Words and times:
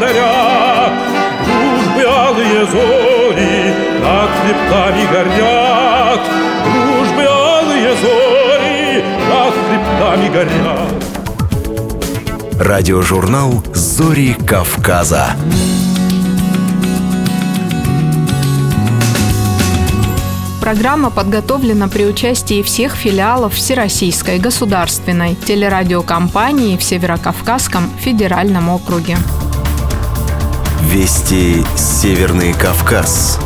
счастье 0.00 0.14
даря, 0.14 0.92
Дружбы 1.44 2.04
алые 2.04 2.66
зори 2.66 3.74
над 4.00 4.30
хребтами 4.40 5.04
горят, 5.12 6.20
Дружбы 6.64 7.24
алые 7.24 7.94
зори 7.96 9.04
над 9.28 9.54
хребтами 9.54 10.28
горят. 10.28 11.04
Радиожурнал 12.60 13.64
«Зори 13.74 14.34
Кавказа». 14.34 15.30
Программа 20.60 21.10
подготовлена 21.10 21.88
при 21.88 22.04
участии 22.04 22.62
всех 22.62 22.94
филиалов 22.94 23.54
Всероссийской 23.54 24.38
государственной 24.38 25.34
телерадиокомпании 25.34 26.76
в 26.76 26.82
Северокавказском 26.82 27.90
федеральном 27.98 28.68
округе. 28.68 29.16
Вести 30.90 31.64
Северный 31.76 32.52
Кавказ. 32.52 33.38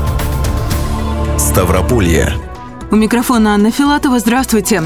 Ставрополье. 1.38 2.32
У 2.90 2.96
микрофона 2.96 3.52
Анна 3.52 3.70
Филатова. 3.70 4.18
Здравствуйте. 4.18 4.82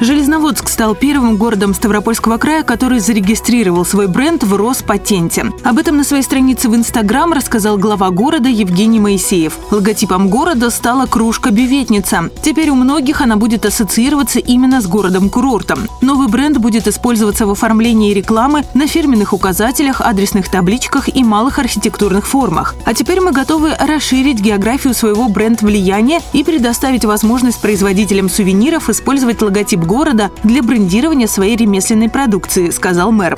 Железноводск 0.00 0.68
стал 0.68 0.94
первым 0.94 1.36
городом 1.36 1.74
Ставропольского 1.74 2.38
края, 2.38 2.62
который 2.62 3.00
зарегистрировал 3.00 3.84
свой 3.84 4.06
бренд 4.06 4.44
в 4.44 4.54
Роспатенте. 4.54 5.46
Об 5.64 5.78
этом 5.78 5.96
на 5.96 6.04
своей 6.04 6.22
странице 6.22 6.68
в 6.68 6.76
Инстаграм 6.76 7.32
рассказал 7.32 7.78
глава 7.78 8.10
города 8.10 8.48
Евгений 8.48 9.00
Моисеев. 9.00 9.58
Логотипом 9.72 10.28
города 10.28 10.70
стала 10.70 11.06
кружка-бюветница. 11.06 12.30
Теперь 12.44 12.70
у 12.70 12.76
многих 12.76 13.22
она 13.22 13.36
будет 13.36 13.66
ассоциироваться 13.66 14.38
именно 14.38 14.80
с 14.80 14.86
городом-курортом. 14.86 15.80
Новый 16.00 16.28
бренд 16.28 16.58
будет 16.58 16.86
использоваться 16.86 17.46
в 17.46 17.50
оформлении 17.50 18.14
рекламы 18.14 18.64
на 18.74 18.86
фирменных 18.86 19.32
указателях, 19.32 20.00
адресных 20.00 20.48
табличках 20.48 21.08
и 21.12 21.24
малых 21.24 21.58
архитектурных 21.58 22.28
формах. 22.28 22.76
А 22.84 22.94
теперь 22.94 23.20
мы 23.20 23.32
готовы 23.32 23.74
расширить 23.74 24.40
географию 24.40 24.94
своего 24.94 25.28
бренд-влияния 25.28 26.20
и 26.32 26.44
предоставить 26.44 27.04
возможность 27.04 27.60
производителям 27.60 28.28
сувениров 28.28 28.88
использовать 28.90 29.42
логотип 29.42 29.87
города 29.88 30.30
для 30.44 30.62
брендирования 30.62 31.26
своей 31.26 31.56
ремесленной 31.56 32.08
продукции, 32.08 32.70
сказал 32.70 33.10
мэр. 33.10 33.36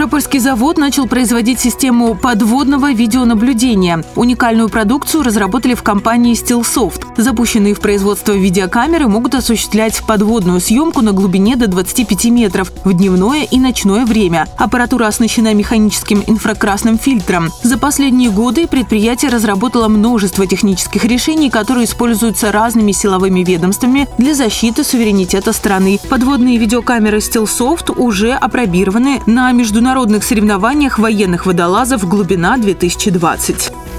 Ставропольский 0.00 0.38
завод 0.38 0.78
начал 0.78 1.06
производить 1.06 1.60
систему 1.60 2.14
подводного 2.14 2.90
видеонаблюдения. 2.90 4.02
Уникальную 4.16 4.70
продукцию 4.70 5.24
разработали 5.24 5.74
в 5.74 5.82
компании 5.82 6.32
Stillsoft. 6.32 7.02
Запущенные 7.18 7.74
в 7.74 7.80
производство 7.80 8.32
видеокамеры 8.32 9.08
могут 9.08 9.34
осуществлять 9.34 10.02
подводную 10.06 10.58
съемку 10.60 11.02
на 11.02 11.12
глубине 11.12 11.56
до 11.56 11.66
25 11.66 12.24
метров 12.30 12.72
в 12.82 12.94
дневное 12.94 13.42
и 13.42 13.60
ночное 13.60 14.06
время. 14.06 14.46
Аппаратура 14.56 15.06
оснащена 15.06 15.52
механическим 15.52 16.24
инфракрасным 16.26 16.98
фильтром. 16.98 17.50
За 17.62 17.76
последние 17.76 18.30
годы 18.30 18.66
предприятие 18.66 19.30
разработало 19.30 19.88
множество 19.88 20.46
технических 20.46 21.04
решений, 21.04 21.50
которые 21.50 21.84
используются 21.84 22.50
разными 22.50 22.92
силовыми 22.92 23.40
ведомствами 23.40 24.08
для 24.16 24.32
защиты 24.32 24.82
суверенитета 24.82 25.52
страны. 25.52 26.00
Подводные 26.08 26.56
видеокамеры 26.56 27.18
Stillsoft 27.18 27.94
уже 27.98 28.32
опробированы 28.32 29.20
на 29.26 29.52
международном 29.52 29.89
международных 29.90 30.22
соревнованиях 30.22 31.00
военных 31.00 31.46
водолазов 31.46 32.08
«Глубина-2020». 32.08 33.89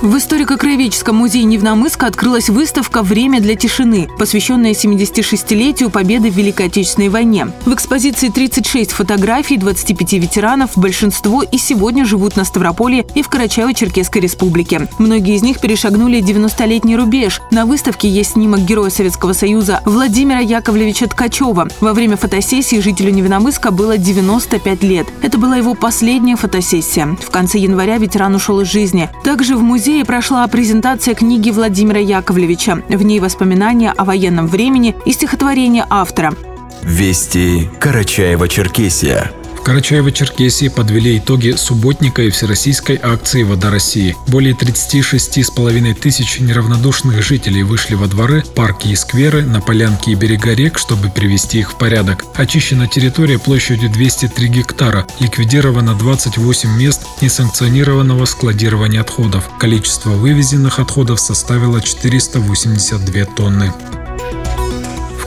В 0.00 0.16
историко-краеведческом 0.16 1.16
музее 1.16 1.42
Невномыска 1.42 2.06
открылась 2.06 2.48
выставка 2.48 3.02
«Время 3.02 3.40
для 3.40 3.56
тишины», 3.56 4.08
посвященная 4.16 4.70
76-летию 4.70 5.90
победы 5.90 6.30
в 6.30 6.36
Великой 6.36 6.66
Отечественной 6.66 7.08
войне. 7.08 7.48
В 7.66 7.74
экспозиции 7.74 8.28
36 8.28 8.92
фотографий 8.92 9.56
25 9.56 10.12
ветеранов, 10.12 10.70
большинство 10.76 11.42
и 11.42 11.58
сегодня 11.58 12.04
живут 12.04 12.36
на 12.36 12.44
Ставрополе 12.44 13.06
и 13.16 13.22
в 13.22 13.28
Карачаево-Черкесской 13.28 14.20
республике. 14.20 14.88
Многие 15.00 15.34
из 15.34 15.42
них 15.42 15.58
перешагнули 15.58 16.20
90-летний 16.20 16.94
рубеж. 16.94 17.40
На 17.50 17.66
выставке 17.66 18.08
есть 18.08 18.34
снимок 18.34 18.60
Героя 18.60 18.90
Советского 18.90 19.32
Союза 19.32 19.80
Владимира 19.84 20.38
Яковлевича 20.38 21.08
Ткачева. 21.08 21.70
Во 21.80 21.92
время 21.92 22.16
фотосессии 22.16 22.78
жителю 22.78 23.10
Невномыска 23.10 23.72
было 23.72 23.98
95 23.98 24.82
лет. 24.84 25.08
Это 25.22 25.38
была 25.38 25.56
его 25.56 25.74
последняя 25.74 26.36
фотосессия. 26.36 27.16
В 27.20 27.30
конце 27.30 27.58
января 27.58 27.98
ветеран 27.98 28.36
ушел 28.36 28.60
из 28.60 28.70
жизни. 28.70 29.10
Также 29.24 29.56
в 29.56 29.62
музее 29.64 29.87
музее 29.88 30.04
прошла 30.04 30.46
презентация 30.48 31.14
книги 31.14 31.50
Владимира 31.50 31.98
Яковлевича. 31.98 32.82
В 32.90 33.02
ней 33.02 33.20
воспоминания 33.20 33.90
о 33.90 34.04
военном 34.04 34.46
времени 34.46 34.94
и 35.06 35.12
стихотворение 35.12 35.86
автора. 35.88 36.34
Вести 36.82 37.70
Карачаева-Черкесия. 37.80 39.30
Карачаево-Черкесии 39.68 40.70
подвели 40.70 41.18
итоги 41.18 41.50
субботника 41.50 42.22
и 42.22 42.30
всероссийской 42.30 42.98
акции 43.02 43.42
«Вода 43.42 43.70
России». 43.70 44.16
Более 44.26 44.54
36,5 44.54 45.92
тысяч 45.92 46.40
неравнодушных 46.40 47.22
жителей 47.22 47.64
вышли 47.64 47.94
во 47.94 48.06
дворы, 48.06 48.42
парки 48.54 48.88
и 48.88 48.96
скверы, 48.96 49.42
на 49.42 49.60
полянки 49.60 50.08
и 50.08 50.14
берега 50.14 50.54
рек, 50.54 50.78
чтобы 50.78 51.10
привести 51.10 51.58
их 51.58 51.72
в 51.72 51.76
порядок. 51.76 52.24
Очищена 52.34 52.88
территория 52.88 53.38
площадью 53.38 53.90
203 53.90 54.48
гектара, 54.48 55.06
ликвидировано 55.20 55.94
28 55.94 56.74
мест 56.78 57.02
несанкционированного 57.20 58.24
складирования 58.24 59.02
отходов. 59.02 59.50
Количество 59.60 60.12
вывезенных 60.12 60.78
отходов 60.78 61.20
составило 61.20 61.82
482 61.82 63.24
тонны. 63.36 63.74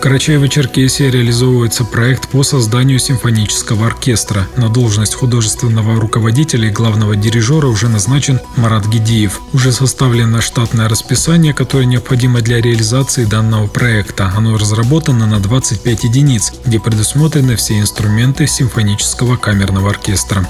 Карачаево-Черкесии 0.01 1.11
реализовывается 1.11 1.85
проект 1.85 2.27
по 2.29 2.41
созданию 2.41 2.97
симфонического 2.97 3.85
оркестра. 3.85 4.47
На 4.57 4.67
должность 4.67 5.13
художественного 5.13 6.01
руководителя 6.01 6.69
и 6.69 6.71
главного 6.71 7.15
дирижера 7.15 7.67
уже 7.67 7.87
назначен 7.87 8.39
Марат 8.55 8.87
Гидиев. 8.87 9.39
Уже 9.53 9.71
составлено 9.71 10.41
штатное 10.41 10.89
расписание, 10.89 11.53
которое 11.53 11.85
необходимо 11.85 12.41
для 12.41 12.59
реализации 12.61 13.25
данного 13.25 13.67
проекта. 13.67 14.33
Оно 14.35 14.57
разработано 14.57 15.27
на 15.27 15.39
25 15.39 16.03
единиц, 16.05 16.51
где 16.65 16.79
предусмотрены 16.79 17.55
все 17.55 17.79
инструменты 17.79 18.47
симфонического 18.47 19.37
камерного 19.37 19.91
оркестра. 19.91 20.47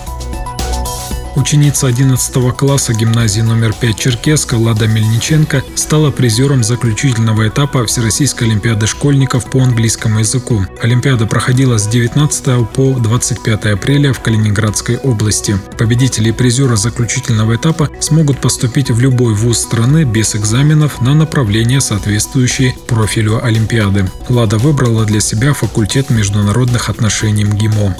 Ученица 1.35 1.87
11 1.87 2.55
класса 2.57 2.93
гимназии 2.93 3.39
номер 3.39 3.73
5 3.73 3.97
Черкеска 3.97 4.55
Лада 4.55 4.87
Мельниченко 4.87 5.63
стала 5.75 6.11
призером 6.11 6.61
заключительного 6.61 7.47
этапа 7.47 7.85
Всероссийской 7.85 8.49
Олимпиады 8.49 8.85
школьников 8.85 9.49
по 9.49 9.61
английскому 9.61 10.19
языку. 10.19 10.65
Олимпиада 10.81 11.25
проходила 11.25 11.77
с 11.77 11.87
19 11.87 12.69
по 12.69 12.93
25 12.99 13.65
апреля 13.67 14.11
в 14.11 14.19
Калининградской 14.19 14.97
области. 14.97 15.57
Победители 15.77 16.29
и 16.29 16.33
призеры 16.33 16.75
заключительного 16.75 17.55
этапа 17.55 17.89
смогут 18.01 18.41
поступить 18.41 18.91
в 18.91 18.99
любой 18.99 19.33
вуз 19.33 19.59
страны 19.59 20.03
без 20.03 20.35
экзаменов 20.35 21.01
на 21.01 21.13
направление, 21.13 21.79
соответствующее 21.79 22.75
профилю 22.87 23.43
Олимпиады. 23.43 24.11
Лада 24.27 24.57
выбрала 24.57 25.05
для 25.05 25.21
себя 25.21 25.53
факультет 25.53 26.09
международных 26.09 26.89
отношений 26.89 27.45
МГИМО. 27.45 27.95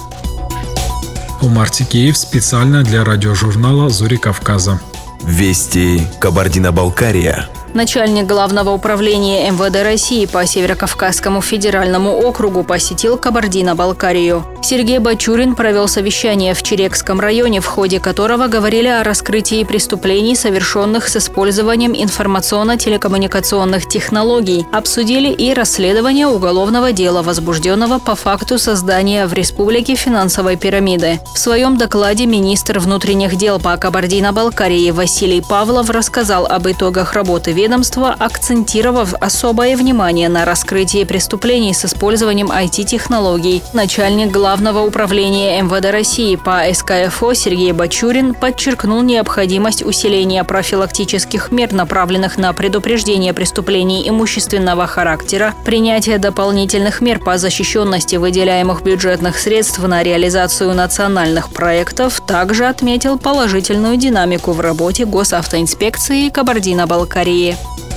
Умар 1.41 1.69
Тикеев 1.69 2.17
специально 2.17 2.83
для 2.83 3.03
радиожурнала 3.03 3.89
«Зори 3.89 4.17
Кавказа». 4.17 4.79
Вести 5.23 6.01
Кабардино-Балкария. 6.19 7.49
Начальник 7.73 8.25
Главного 8.25 8.71
управления 8.71 9.49
МВД 9.49 9.81
России 9.81 10.25
по 10.25 10.45
Северокавказскому 10.45 11.41
федеральному 11.41 12.11
округу 12.11 12.63
посетил 12.63 13.17
Кабардино-Балкарию. 13.17 14.45
Сергей 14.61 14.99
Бачурин 14.99 15.55
провел 15.55 15.87
совещание 15.87 16.53
в 16.53 16.61
Черекском 16.63 17.21
районе, 17.21 17.61
в 17.61 17.65
ходе 17.65 18.01
которого 18.01 18.47
говорили 18.47 18.87
о 18.87 19.03
раскрытии 19.03 19.63
преступлений, 19.63 20.35
совершенных 20.35 21.07
с 21.07 21.15
использованием 21.15 21.93
информационно-телекоммуникационных 21.93 23.87
технологий, 23.87 24.65
обсудили 24.73 25.31
и 25.31 25.53
расследование 25.53 26.27
уголовного 26.27 26.91
дела, 26.91 27.21
возбужденного 27.21 27.99
по 27.99 28.15
факту 28.15 28.57
создания 28.59 29.25
в 29.27 29.33
республике 29.33 29.95
финансовой 29.95 30.57
пирамиды. 30.57 31.19
В 31.33 31.39
своем 31.39 31.77
докладе 31.77 32.25
министр 32.25 32.79
внутренних 32.79 33.37
дел 33.37 33.59
по 33.59 33.77
Кабардино-Балкарии 33.77 34.91
Василий 34.91 35.41
Павлов 35.41 35.89
рассказал 35.89 36.45
об 36.45 36.67
итогах 36.67 37.13
работы 37.13 37.53
ведомства, 37.61 38.15
акцентировав 38.17 39.13
особое 39.19 39.77
внимание 39.77 40.29
на 40.29 40.45
раскрытии 40.45 41.03
преступлений 41.03 41.75
с 41.75 41.85
использованием 41.85 42.51
IT-технологий. 42.51 43.61
Начальник 43.73 44.31
Главного 44.31 44.79
управления 44.79 45.61
МВД 45.61 45.91
России 45.91 46.35
по 46.37 46.63
СКФО 46.73 47.35
Сергей 47.35 47.71
Бачурин 47.71 48.33
подчеркнул 48.33 49.03
необходимость 49.03 49.85
усиления 49.85 50.43
профилактических 50.43 51.51
мер, 51.51 51.71
направленных 51.71 52.37
на 52.37 52.51
предупреждение 52.53 53.33
преступлений 53.33 54.09
имущественного 54.09 54.87
характера, 54.87 55.53
принятие 55.63 56.17
дополнительных 56.17 56.99
мер 57.01 57.19
по 57.19 57.37
защищенности 57.37 58.15
выделяемых 58.15 58.81
бюджетных 58.81 59.37
средств 59.37 59.79
на 59.79 60.01
реализацию 60.01 60.73
национальных 60.73 61.49
проектов, 61.51 62.21
также 62.25 62.65
отметил 62.65 63.19
положительную 63.19 63.97
динамику 63.97 64.51
в 64.51 64.61
работе 64.61 65.05
госавтоинспекции 65.05 66.29
Кабардино-Балкарии. 66.29 67.50
Москве. 67.51 67.90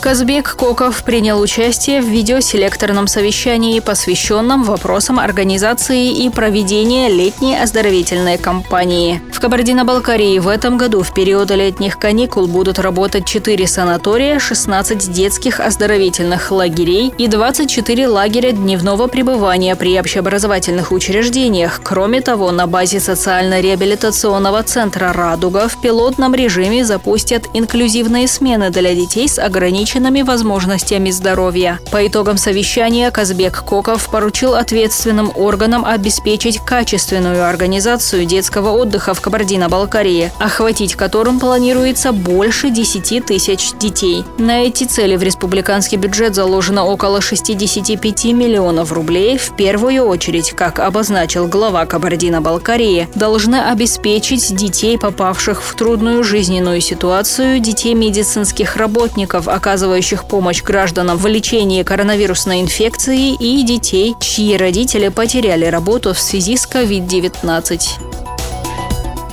Казбек 0.00 0.56
Коков 0.56 1.04
принял 1.04 1.38
участие 1.38 2.00
в 2.00 2.06
видеоселекторном 2.06 3.06
совещании, 3.06 3.80
посвященном 3.80 4.64
вопросам 4.64 5.18
организации 5.18 6.24
и 6.24 6.30
проведения 6.30 7.10
летней 7.10 7.60
оздоровительной 7.60 8.38
кампании. 8.38 9.20
В 9.30 9.40
Кабардино-Балкарии 9.40 10.38
в 10.38 10.48
этом 10.48 10.78
году 10.78 11.02
в 11.02 11.12
период 11.12 11.50
летних 11.50 11.98
каникул 11.98 12.46
будут 12.46 12.78
работать 12.78 13.26
4 13.26 13.66
санатория, 13.66 14.38
16 14.38 15.12
детских 15.12 15.60
оздоровительных 15.60 16.50
лагерей 16.50 17.12
и 17.18 17.26
24 17.26 18.08
лагеря 18.08 18.52
дневного 18.52 19.06
пребывания 19.06 19.76
при 19.76 19.98
общеобразовательных 19.98 20.92
учреждениях. 20.92 21.82
Кроме 21.84 22.22
того, 22.22 22.50
на 22.52 22.66
базе 22.66 23.00
социально-реабилитационного 23.00 24.62
центра 24.62 25.12
«Радуга» 25.12 25.68
в 25.68 25.78
пилотном 25.82 26.34
режиме 26.34 26.86
запустят 26.86 27.44
инклюзивные 27.52 28.28
смены 28.28 28.70
для 28.70 28.94
детей 28.94 29.28
с 29.28 29.38
ограниченными 29.38 29.89
ограниченными 29.90 30.22
возможностями 30.22 31.10
здоровья. 31.10 31.80
По 31.90 32.06
итогам 32.06 32.36
совещания 32.36 33.10
Казбек 33.10 33.64
Коков 33.64 34.08
поручил 34.08 34.54
ответственным 34.54 35.32
органам 35.34 35.84
обеспечить 35.84 36.60
качественную 36.64 37.48
организацию 37.48 38.24
детского 38.24 38.70
отдыха 38.70 39.14
в 39.14 39.20
Кабардино-Балкарии, 39.20 40.30
охватить 40.38 40.94
которым 40.94 41.40
планируется 41.40 42.12
больше 42.12 42.70
10 42.70 43.26
тысяч 43.26 43.72
детей. 43.80 44.24
На 44.38 44.60
эти 44.60 44.84
цели 44.84 45.16
в 45.16 45.22
республиканский 45.24 45.98
бюджет 45.98 46.36
заложено 46.36 46.84
около 46.84 47.20
65 47.20 48.26
миллионов 48.26 48.92
рублей. 48.92 49.38
В 49.38 49.56
первую 49.56 50.04
очередь, 50.04 50.52
как 50.52 50.78
обозначил 50.78 51.48
глава 51.48 51.84
Кабардино-Балкарии, 51.86 53.08
должны 53.16 53.56
обеспечить 53.56 54.54
детей, 54.54 54.98
попавших 54.98 55.62
в 55.62 55.74
трудную 55.74 56.22
жизненную 56.22 56.80
ситуацию, 56.80 57.58
детей 57.58 57.94
медицинских 57.94 58.76
работников, 58.76 59.48
оказывающих 59.48 59.79
оказывающих 59.80 60.24
помощь 60.26 60.62
гражданам 60.62 61.16
в 61.16 61.26
лечении 61.26 61.82
коронавирусной 61.82 62.60
инфекции 62.60 63.32
и 63.32 63.62
детей, 63.62 64.14
чьи 64.20 64.54
родители 64.56 65.08
потеряли 65.08 65.64
работу 65.64 66.12
в 66.12 66.18
связи 66.18 66.58
с 66.58 66.68
COVID-19. 66.68 67.80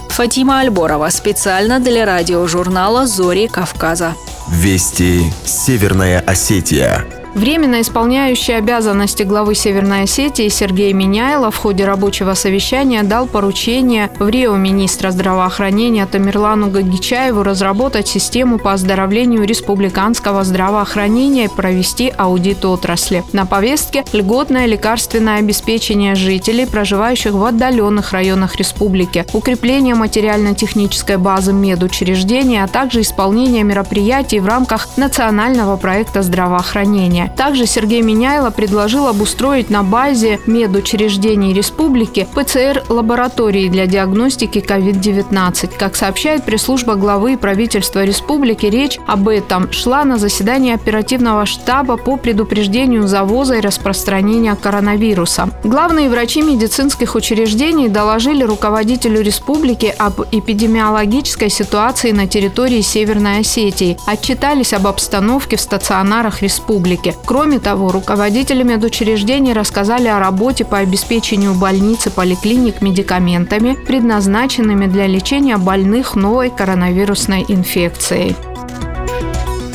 Фатима 0.10 0.62
Альборова 0.62 1.10
специально 1.10 1.82
для 1.82 2.06
радиожурнала 2.06 3.06
«Зори 3.08 3.48
Кавказа». 3.48 4.16
Вести 4.48 5.22
Северная 5.46 6.22
Осетия. 6.22 7.06
Временно 7.38 7.82
исполняющий 7.82 8.54
обязанности 8.54 9.22
главы 9.22 9.54
Северной 9.54 10.02
Осетии 10.02 10.50
Сергей 10.50 10.92
Миняйло 10.92 11.52
в 11.52 11.58
ходе 11.58 11.86
рабочего 11.86 12.34
совещания 12.34 13.04
дал 13.04 13.28
поручение 13.28 14.10
в 14.18 14.28
Рио 14.28 14.56
министра 14.56 15.12
здравоохранения 15.12 16.08
Тамерлану 16.08 16.72
Гагичаеву 16.72 17.44
разработать 17.44 18.08
систему 18.08 18.58
по 18.58 18.74
оздоровлению 18.74 19.44
республиканского 19.44 20.44
здравоохранения 20.44 21.46
и 21.46 21.48
провести 21.48 22.12
аудит 22.18 22.66
отрасли. 22.66 23.24
На 23.34 23.46
повестке 23.46 24.04
льготное 24.14 24.66
лекарственное 24.66 25.38
обеспечение 25.38 26.16
жителей, 26.16 26.66
проживающих 26.66 27.34
в 27.34 27.46
отдаленных 27.46 28.14
районах 28.14 28.56
республики, 28.56 29.28
укрепление 29.34 29.94
материально-технической 29.94 31.18
базы 31.18 31.54
медучреждений, 31.54 32.64
а 32.64 32.68
также 32.68 33.02
исполнение 33.02 33.64
мероприятий 33.64 34.40
в 34.40 34.48
рамках 34.48 34.98
национального 34.98 35.78
проекта 35.78 36.24
здравоохранения. 36.24 37.27
Также 37.36 37.66
Сергей 37.66 38.02
Миняйло 38.02 38.50
предложил 38.50 39.08
обустроить 39.08 39.70
на 39.70 39.84
базе 39.84 40.40
медучреждений 40.46 41.54
республики 41.54 42.28
ПЦР-лаборатории 42.34 43.70
для 43.70 43.86
диагностики 43.88 44.60
COVID-19. 44.60 45.78
Как 45.78 45.96
сообщает 45.96 46.44
пресс-служба 46.44 46.96
главы 46.96 47.38
правительства 47.38 48.04
республики, 48.04 48.66
речь 48.66 49.00
об 49.08 49.28
этом 49.28 49.72
шла 49.72 50.04
на 50.06 50.18
заседании 50.18 50.74
оперативного 50.74 51.46
штаба 51.46 51.98
по 51.98 52.18
предупреждению 52.18 53.08
завоза 53.08 53.56
и 53.56 53.62
распространения 53.62 54.56
коронавируса. 54.56 55.50
Главные 55.64 56.10
врачи 56.10 56.42
медицинских 56.42 57.16
учреждений 57.16 57.90
доложили 57.90 58.44
руководителю 58.44 59.22
республики 59.22 59.94
об 59.98 60.22
эпидемиологической 60.32 61.50
ситуации 61.50 62.12
на 62.12 62.28
территории 62.28 62.82
Северной 62.82 63.40
Осетии, 63.40 63.98
отчитались 64.06 64.74
об 64.74 64.88
обстановке 64.88 65.58
в 65.58 65.62
стационарах 65.62 66.42
республики. 66.42 67.16
Кроме 67.26 67.60
того, 67.60 67.92
руководители 67.92 68.64
медучреждений 68.64 69.54
рассказали 69.54 70.08
о 70.08 70.20
работе 70.20 70.64
по 70.64 70.78
обеспечению 70.78 71.54
больниц 71.54 72.08
и 72.08 72.10
поликлиник 72.10 72.82
медикаментами, 72.82 73.78
предназначенными 73.86 74.86
для 74.86 75.08
лечения 75.08 75.58
больных 75.58 76.16
новой 76.16 76.50
коронавирусной 76.50 77.46
инфекцией. 77.48 78.36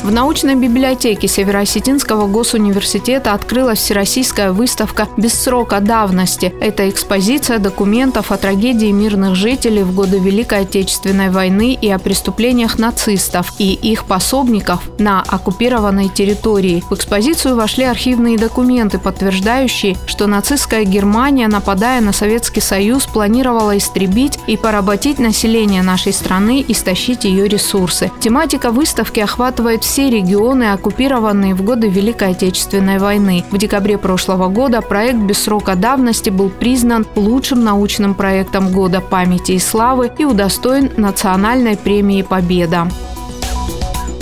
В 0.03 0.11
научной 0.11 0.55
библиотеке 0.55 1.29
Североосетинского 1.29 2.27
госуниверситета 2.27 3.31
открылась 3.31 3.79
всероссийская 3.79 4.51
выставка 4.51 5.07
«Без 5.15 5.33
срока 5.33 5.79
давности». 5.79 6.53
Это 6.59 6.89
экспозиция 6.89 7.57
документов 7.57 8.33
о 8.33 8.37
трагедии 8.37 8.91
мирных 8.91 9.35
жителей 9.35 9.83
в 9.83 9.95
годы 9.95 10.19
Великой 10.19 10.63
Отечественной 10.63 11.29
войны 11.29 11.77
и 11.81 11.89
о 11.89 11.99
преступлениях 11.99 12.77
нацистов 12.77 13.53
и 13.59 13.71
их 13.75 14.03
пособников 14.03 14.81
на 14.99 15.21
оккупированной 15.21 16.09
территории. 16.09 16.83
В 16.89 16.93
экспозицию 16.95 17.55
вошли 17.55 17.85
архивные 17.85 18.37
документы, 18.37 18.99
подтверждающие, 18.99 19.95
что 20.05 20.27
нацистская 20.27 20.83
Германия, 20.83 21.47
нападая 21.47 22.01
на 22.01 22.11
Советский 22.11 22.59
Союз, 22.61 23.05
планировала 23.05 23.77
истребить 23.77 24.37
и 24.47 24.57
поработить 24.57 25.17
население 25.17 25.81
нашей 25.81 26.11
страны 26.11 26.59
и 26.59 26.73
стащить 26.73 27.23
ее 27.23 27.47
ресурсы. 27.47 28.11
Тематика 28.19 28.71
выставки 28.71 29.21
охватывает 29.21 29.85
все 29.85 29.92
регионы, 30.01 30.71
оккупированные 30.71 31.55
в 31.55 31.63
годы 31.63 31.87
Великой 31.87 32.31
Отечественной 32.31 32.99
войны. 32.99 33.45
В 33.51 33.57
декабре 33.57 33.97
прошлого 33.97 34.47
года 34.47 34.81
проект 34.81 35.19
«Без 35.19 35.43
срока 35.43 35.75
давности» 35.75 36.29
был 36.29 36.49
признан 36.49 37.05
лучшим 37.15 37.63
научным 37.63 38.13
проектом 38.13 38.71
года 38.71 39.01
памяти 39.01 39.53
и 39.53 39.59
славы 39.59 40.11
и 40.17 40.25
удостоен 40.25 40.91
национальной 40.97 41.77
премии 41.77 42.21
«Победа». 42.21 42.87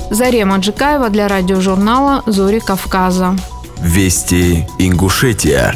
Зарема 0.10 0.58
Джикаева 0.58 1.10
для 1.10 1.28
радиожурнала 1.28 2.24
«Зори 2.26 2.60
Кавказа». 2.60 3.36
Вести 3.80 4.68
Ингушетия. 4.78 5.76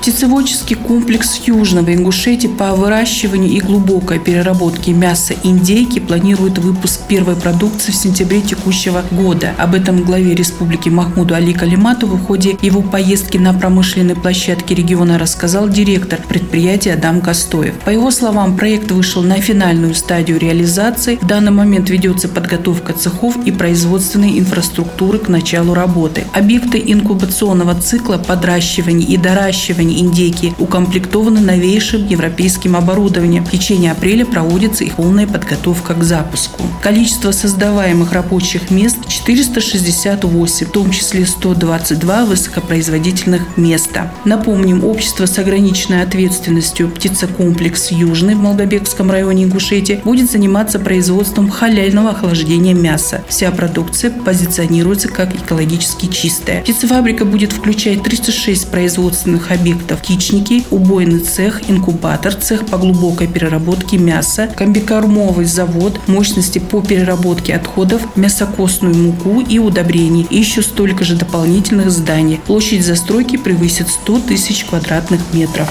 Птицеводческий 0.00 0.76
комплекс 0.76 1.42
Южного 1.44 1.92
Ингушетии 1.92 2.46
по 2.46 2.74
выращиванию 2.74 3.52
и 3.52 3.60
глубокой 3.60 4.18
переработке 4.18 4.92
мяса 4.92 5.34
индейки 5.42 5.98
планирует 5.98 6.56
выпуск 6.56 7.02
первой 7.06 7.36
продукции 7.36 7.92
в 7.92 7.96
сентябре 7.96 8.40
текущего 8.40 9.04
года. 9.10 9.52
Об 9.58 9.74
этом 9.74 10.02
главе 10.02 10.34
республики 10.34 10.88
Махмуду 10.88 11.34
Али 11.34 11.52
Калиматову 11.52 12.16
в 12.16 12.24
ходе 12.24 12.56
его 12.62 12.80
поездки 12.80 13.36
на 13.36 13.52
промышленной 13.52 14.14
площадке 14.14 14.74
региона 14.74 15.18
рассказал 15.18 15.68
директор 15.68 16.18
предприятия 16.26 16.94
Адам 16.94 17.20
Костоев. 17.20 17.74
По 17.84 17.90
его 17.90 18.10
словам, 18.10 18.56
проект 18.56 18.90
вышел 18.92 19.22
на 19.22 19.34
финальную 19.34 19.94
стадию 19.94 20.38
реализации. 20.38 21.18
В 21.20 21.26
данный 21.26 21.52
момент 21.52 21.90
ведется 21.90 22.26
подготовка 22.26 22.94
цехов 22.94 23.36
и 23.44 23.52
производственной 23.52 24.38
инфраструктуры 24.38 25.18
к 25.18 25.28
началу 25.28 25.74
работы. 25.74 26.24
Объекты 26.32 26.82
инкубационного 26.86 27.74
цикла 27.74 28.16
подращивания 28.16 29.06
и 29.06 29.18
доращивания 29.18 29.89
индейки 29.98 30.54
укомплектованы 30.58 31.40
новейшим 31.40 32.06
европейским 32.06 32.76
оборудованием. 32.76 33.44
В 33.44 33.50
течение 33.50 33.92
апреля 33.92 34.24
проводится 34.24 34.84
их 34.84 34.94
полная 34.94 35.26
подготовка 35.26 35.94
к 35.94 36.02
запуску. 36.02 36.62
Количество 36.82 37.32
создаваемых 37.32 38.12
рабочих 38.12 38.70
мест 38.70 38.96
468, 39.08 40.66
в 40.66 40.70
том 40.70 40.90
числе 40.90 41.26
122 41.26 42.24
высокопроизводительных 42.26 43.56
места. 43.56 44.12
Напомним, 44.24 44.84
общество 44.84 45.26
с 45.26 45.38
ограниченной 45.38 46.02
ответственностью 46.02 46.90
«Птицекомплекс 46.90 47.90
Южный» 47.90 48.34
в 48.34 48.38
Молдобекском 48.40 49.10
районе 49.10 49.44
Ингушетии 49.44 50.00
будет 50.04 50.30
заниматься 50.30 50.78
производством 50.78 51.48
халяльного 51.50 52.10
охлаждения 52.10 52.74
мяса. 52.74 53.22
Вся 53.28 53.50
продукция 53.50 54.10
позиционируется 54.10 55.08
как 55.08 55.34
экологически 55.34 56.06
чистая. 56.06 56.62
Птицефабрика 56.62 57.24
будет 57.24 57.52
включать 57.52 58.02
36 58.02 58.70
производственных 58.70 59.50
объектов, 59.50 59.79
птичники, 59.96 60.64
убойный 60.70 61.20
цех, 61.20 61.68
инкубатор, 61.68 62.34
цех 62.34 62.66
по 62.66 62.78
глубокой 62.78 63.26
переработке 63.26 63.98
мяса, 63.98 64.48
комбикормовый 64.56 65.44
завод, 65.44 66.00
мощности 66.06 66.58
по 66.58 66.80
переработке 66.80 67.54
отходов, 67.54 68.16
мясокосную 68.16 68.94
муку 68.94 69.40
и 69.40 69.58
удобрений, 69.58 70.26
и 70.30 70.38
еще 70.38 70.62
столько 70.62 71.04
же 71.04 71.16
дополнительных 71.16 71.90
зданий. 71.90 72.40
Площадь 72.46 72.84
застройки 72.84 73.36
превысит 73.36 73.88
100 73.88 74.20
тысяч 74.20 74.64
квадратных 74.64 75.20
метров. 75.32 75.68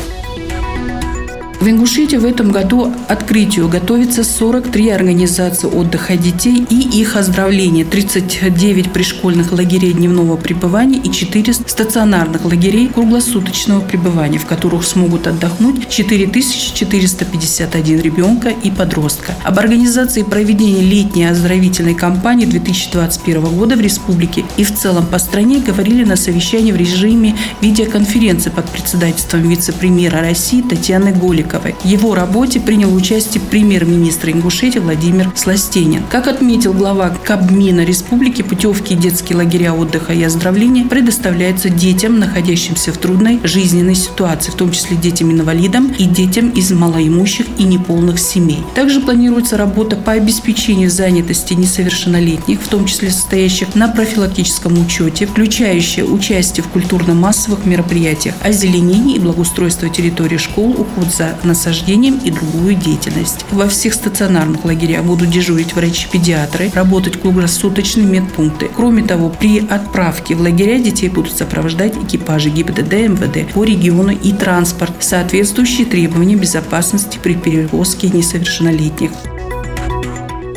В 1.60 1.68
Ингушетии 1.68 2.16
в 2.16 2.24
этом 2.24 2.54
году 2.54 2.94
открытию 3.10 3.68
готовится 3.68 4.24
43 4.24 4.92
организации 4.92 5.68
отдыха 5.68 6.16
детей 6.16 6.66
и 6.70 7.02
их 7.02 7.18
оздоровления, 7.18 7.84
39 7.84 8.94
пришкольных 8.94 9.52
лагерей 9.52 9.92
дневного 9.92 10.38
пребывания 10.38 11.00
и 11.00 11.12
4 11.12 11.54
стационарных 11.54 12.46
лагерей 12.46 12.88
круглосуточного 12.88 13.82
пребывания, 13.82 14.40
в 14.40 14.46
которых 14.46 14.86
смогут 14.86 15.28
отдохнуть 15.28 15.90
4451 15.90 18.00
ребенка 18.00 18.54
и 18.64 18.72
подростка. 18.72 19.36
Об 19.44 19.60
организации 19.60 20.24
проведения 20.24 20.82
летней 20.82 21.26
оздоровительной 21.26 21.94
кампании 21.94 22.46
2021 22.46 23.42
года 23.58 23.76
в 23.76 23.82
республике 23.82 24.46
и 24.56 24.64
в 24.64 24.74
целом 24.74 25.06
по 25.08 25.20
стране 25.20 25.60
говорили 25.60 26.06
на 26.06 26.16
совещании 26.16 26.72
в 26.72 26.78
режиме 26.78 27.36
видеоконференции 27.60 28.50
под 28.50 28.70
председательством 28.70 29.42
вице-премьера 29.42 30.22
России 30.22 30.62
Татьяны 30.62 31.12
Голик 31.12 31.49
Новиковой. 31.50 31.76
В 31.82 31.86
его 31.86 32.16
работе 32.16 32.60
принял 32.60 32.94
участие 32.94 33.42
премьер-министр 33.42 34.30
Ингушетии 34.32 34.80
Владимир 34.80 35.32
Сластенин. 35.36 36.04
Как 36.10 36.28
отметил 36.28 36.74
глава 36.74 37.10
Кабмина 37.10 37.84
республики, 37.84 38.42
путевки 38.42 38.94
и 38.94 38.98
детские 38.98 39.38
лагеря 39.38 39.74
отдыха 39.74 40.14
и 40.14 40.24
оздоровления 40.24 40.86
предоставляются 40.86 41.70
детям, 41.70 42.20
находящимся 42.20 42.92
в 42.92 42.98
трудной 42.98 43.40
жизненной 43.44 43.96
ситуации, 43.96 44.52
в 44.52 44.56
том 44.56 44.72
числе 44.72 44.98
детям-инвалидам 44.98 45.94
и 45.98 46.06
детям 46.06 46.50
из 46.50 46.72
малоимущих 46.72 47.46
и 47.58 47.64
неполных 47.64 48.20
семей. 48.20 48.60
Также 48.76 49.00
планируется 49.00 49.58
работа 49.58 49.96
по 49.96 50.14
обеспечению 50.14 50.90
занятости 50.90 51.54
несовершеннолетних, 51.54 52.62
в 52.62 52.68
том 52.68 52.86
числе 52.86 53.12
состоящих 53.12 53.76
на 53.76 53.88
профилактическом 53.88 54.80
учете, 54.80 55.26
включающая 55.26 56.04
участие 56.04 56.64
в 56.64 56.68
культурно-массовых 56.68 57.66
мероприятиях, 57.66 58.36
озеленении 58.44 59.16
и 59.16 59.20
благоустройство 59.20 59.90
территории 59.90 60.38
школ, 60.38 60.72
уход 60.72 61.14
за 61.14 61.39
насаждением 61.44 62.20
и 62.24 62.32
другую 62.32 62.76
деятельность. 62.76 63.46
Во 63.52 63.68
всех 63.68 63.94
стационарных 63.94 64.66
лагерях 64.66 65.04
будут 65.04 65.30
дежурить 65.30 65.74
врачи-педиатры, 65.74 66.72
работать 66.74 67.20
круглосуточные 67.20 68.06
медпункты. 68.06 68.70
Кроме 68.76 69.04
того, 69.04 69.30
при 69.30 69.60
отправке 69.60 70.36
в 70.36 70.42
лагеря 70.42 70.80
детей 70.80 71.10
будут 71.10 71.36
сопровождать 71.36 71.96
экипажи 71.98 72.50
ГИБДД, 72.50 72.94
МВД 72.94 73.54
по 73.54 73.64
региону 73.64 74.12
и 74.12 74.34
транспорт, 74.34 74.94
соответствующие 75.00 75.86
требованиям 75.86 76.40
безопасности 76.40 77.20
при 77.22 77.36
перевозке 77.36 78.10
несовершеннолетних. 78.10 79.12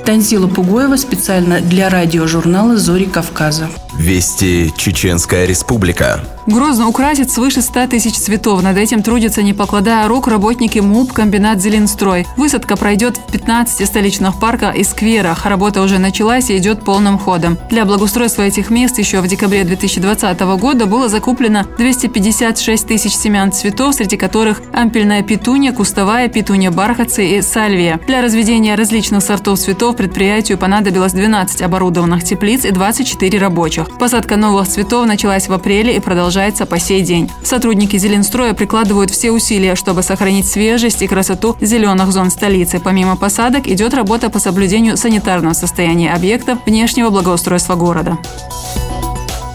Танзила 0.04 0.48
Пугоева 0.48 0.96
специально 0.96 1.60
для 1.60 1.88
радиожурнала 1.88 2.76
«Зори 2.76 3.06
Кавказа». 3.06 3.68
Вести 3.96 4.72
Чеченская 4.76 5.46
Республика. 5.46 6.20
Грозно 6.46 6.88
украсит 6.88 7.30
свыше 7.30 7.62
100 7.62 7.86
тысяч 7.86 8.16
цветов. 8.16 8.62
Над 8.62 8.76
этим 8.76 9.02
трудятся, 9.02 9.42
не 9.42 9.52
покладая 9.52 10.08
рук, 10.08 10.26
работники 10.26 10.80
МУП 10.80 11.12
комбинат 11.12 11.60
«Зеленстрой». 11.60 12.26
Высадка 12.36 12.76
пройдет 12.76 13.16
в 13.16 13.30
15 13.30 13.86
столичных 13.86 14.40
парках 14.40 14.74
и 14.74 14.82
скверах. 14.82 15.46
Работа 15.46 15.82
уже 15.82 15.98
началась 15.98 16.50
и 16.50 16.56
идет 16.56 16.84
полным 16.84 17.16
ходом. 17.16 17.58
Для 17.70 17.84
благоустройства 17.84 18.42
этих 18.42 18.70
мест 18.70 18.98
еще 18.98 19.20
в 19.20 19.28
декабре 19.28 19.62
2020 19.62 20.40
года 20.40 20.86
было 20.86 21.08
закуплено 21.08 21.64
256 21.78 22.88
тысяч 22.88 23.14
семян 23.14 23.52
цветов, 23.52 23.94
среди 23.94 24.16
которых 24.16 24.62
ампельная 24.72 25.22
петуния, 25.22 25.72
кустовая 25.72 26.28
петуния, 26.28 26.72
бархатцы 26.72 27.24
и 27.24 27.40
сальвия. 27.40 28.00
Для 28.08 28.20
разведения 28.20 28.74
различных 28.74 29.22
сортов 29.22 29.60
цветов 29.60 29.96
предприятию 29.96 30.58
понадобилось 30.58 31.12
12 31.12 31.62
оборудованных 31.62 32.24
теплиц 32.24 32.64
и 32.64 32.72
24 32.72 33.38
рабочих. 33.38 33.96
Посадка 33.96 34.36
новых 34.36 34.66
цветов 34.66 35.06
началась 35.06 35.46
в 35.46 35.52
апреле 35.52 35.96
и 35.96 36.00
продолжается 36.00 36.31
по 36.66 36.78
сей 36.78 37.02
день. 37.02 37.30
Сотрудники 37.44 37.98
Зеленстроя 37.98 38.54
прикладывают 38.54 39.10
все 39.10 39.30
усилия, 39.30 39.74
чтобы 39.74 40.02
сохранить 40.02 40.46
свежесть 40.46 41.02
и 41.02 41.06
красоту 41.06 41.56
зеленых 41.60 42.10
зон 42.10 42.30
столицы. 42.30 42.80
Помимо 42.80 43.16
посадок 43.16 43.66
идет 43.66 43.92
работа 43.92 44.30
по 44.30 44.38
соблюдению 44.38 44.96
санитарного 44.96 45.52
состояния 45.52 46.14
объектов 46.14 46.58
внешнего 46.64 47.10
благоустройства 47.10 47.74
города. 47.74 48.18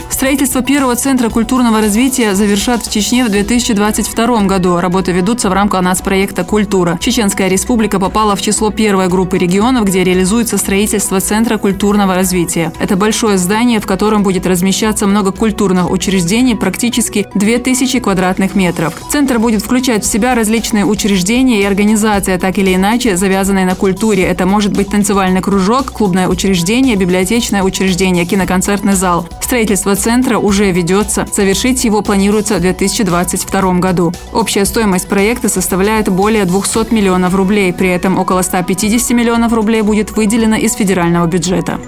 Строительство 0.10 0.62
первого 0.62 0.96
центра 0.96 1.30
культурного 1.30 1.82
развития 1.82 2.34
завершат 2.34 2.86
в 2.86 2.92
Чечне 2.92 3.26
в 3.26 3.30
2022 3.30 4.44
году. 4.44 4.80
Работы 4.80 5.12
ведутся 5.12 5.50
в 5.50 5.54
рамках 5.54 5.82
нацпроекта 5.82 6.44
«Культура». 6.44 6.98
Чеченская 7.00 7.50
республика 7.50 8.00
попала 8.00 8.36
в 8.36 8.42
число 8.42 8.72
первой 8.72 9.10
группы 9.10 9.38
регионов, 9.38 9.86
где 9.86 10.04
реализуется 10.04 10.58
строительство 10.58 11.20
Центра 11.20 11.58
культурного 11.58 12.16
развития. 12.16 12.72
Это 12.80 12.96
большое 12.96 13.38
здание, 13.38 13.80
в 13.80 13.86
котором 13.86 14.24
будет 14.24 14.48
размещаться 14.48 15.06
много 15.08 15.32
культурных 15.32 15.92
учреждений, 15.92 16.56
практически 16.56 17.28
2000 17.36 18.00
квадратных 18.00 18.56
метров. 18.56 18.94
Центр 19.12 19.40
будет 19.40 19.62
включать 19.62 20.04
в 20.04 20.08
себя 20.08 20.36
различные 20.36 20.86
учреждения 20.86 21.62
и 21.62 21.66
организации, 21.66 22.38
так 22.38 22.58
или 22.58 22.74
иначе 22.74 23.18
завязанные 23.18 23.66
на 23.66 23.76
культуре. 23.76 24.24
Это 24.24 24.46
может 24.46 24.74
быть 24.74 24.90
танцевальный 24.90 25.42
кружок, 25.42 25.92
клубное 25.92 26.28
учреждение, 26.28 26.96
библиотечное 26.96 27.62
учреждение, 27.62 28.26
киноконцертный 28.26 28.94
зал. 28.94 29.28
Строительство 29.42 29.96
центра 29.98 30.38
уже 30.38 30.72
ведется. 30.72 31.25
Завершить 31.32 31.84
его 31.84 32.01
планируется 32.01 32.56
в 32.56 32.62
2022 32.62 33.74
году. 33.80 34.13
Общая 34.32 34.66
стоимость 34.66 35.10
проекта 35.10 35.50
составляет 35.50 36.10
более 36.10 36.46
200 36.46 36.94
миллионов 36.94 37.36
рублей. 37.36 37.74
При 37.74 37.89
этом 37.89 38.18
около 38.18 38.42
150 38.42 39.12
миллионов 39.12 39.51
рублей 39.54 39.82
будет 39.82 40.16
выделено 40.16 40.56
из 40.56 40.74
федерального 40.74 41.27
бюджета. 41.27 41.80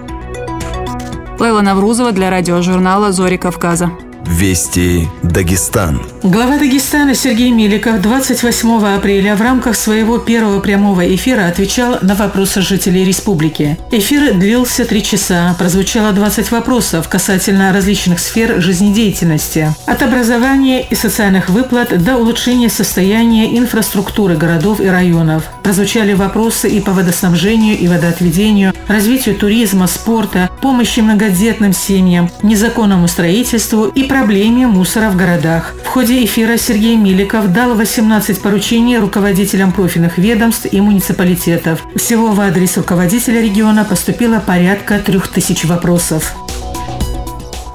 Лейла 1.40 1.62
Наврузова 1.62 2.12
для 2.12 2.30
радиожурнала 2.30 3.14
«Зори 3.14 3.38
Кавказа». 3.38 3.92
Вести 4.26 5.08
Дагестан. 5.24 6.02
Глава 6.24 6.58
Дагестана 6.58 7.16
Сергей 7.16 7.52
Миликов 7.52 8.02
28 8.02 8.86
апреля 8.86 9.36
в 9.36 9.42
рамках 9.42 9.76
своего 9.76 10.18
первого 10.18 10.60
прямого 10.60 11.16
эфира 11.16 11.48
отвечал 11.48 11.98
на 12.02 12.16
вопросы 12.16 12.62
жителей 12.62 13.06
республики. 13.06 13.78
Эфир 13.92 14.34
длился 14.34 14.84
три 14.86 15.02
часа, 15.02 15.56
прозвучало 15.58 16.12
20 16.12 16.52
вопросов 16.52 17.08
касательно 17.08 17.72
различных 17.72 18.20
сфер 18.20 18.62
жизнедеятельности. 18.62 19.74
От 19.86 20.02
образования 20.02 20.82
и 20.82 20.96
социальных 20.96 21.50
выплат 21.50 22.04
до 22.04 22.18
улучшения 22.18 22.70
состояния 22.70 23.58
инфраструктуры 23.58 24.36
городов 24.36 24.82
и 24.82 24.88
районов. 24.88 25.44
Прозвучали 25.64 26.14
вопросы 26.14 26.68
и 26.70 26.82
по 26.82 26.92
водоснабжению 26.92 27.78
и 27.78 27.88
водоотведению, 27.88 28.74
развитию 28.88 29.36
туризма, 29.36 29.88
спорта, 29.88 30.50
помощи 30.62 31.00
многодетным 31.00 31.72
семьям, 31.72 32.30
незаконному 32.44 33.08
строительству 33.08 33.86
и 33.86 34.09
проблеме 34.10 34.68
мусора 34.68 35.10
в 35.10 35.16
городах. 35.16 35.74
В 35.86 35.88
ходе 35.88 36.26
эфира 36.26 36.58
Сергей 36.58 36.98
Миликов 36.98 37.54
дал 37.54 37.76
18 37.76 38.42
поручений 38.42 38.98
руководителям 38.98 39.72
профильных 39.72 40.18
ведомств 40.18 40.68
и 40.70 40.82
муниципалитетов. 40.82 41.86
Всего 41.96 42.32
в 42.32 42.42
адрес 42.42 42.76
руководителя 42.76 43.42
региона 43.42 43.86
поступило 43.86 44.40
порядка 44.40 45.00
трех 45.00 45.28
тысяч 45.30 45.64
вопросов. 45.64 46.36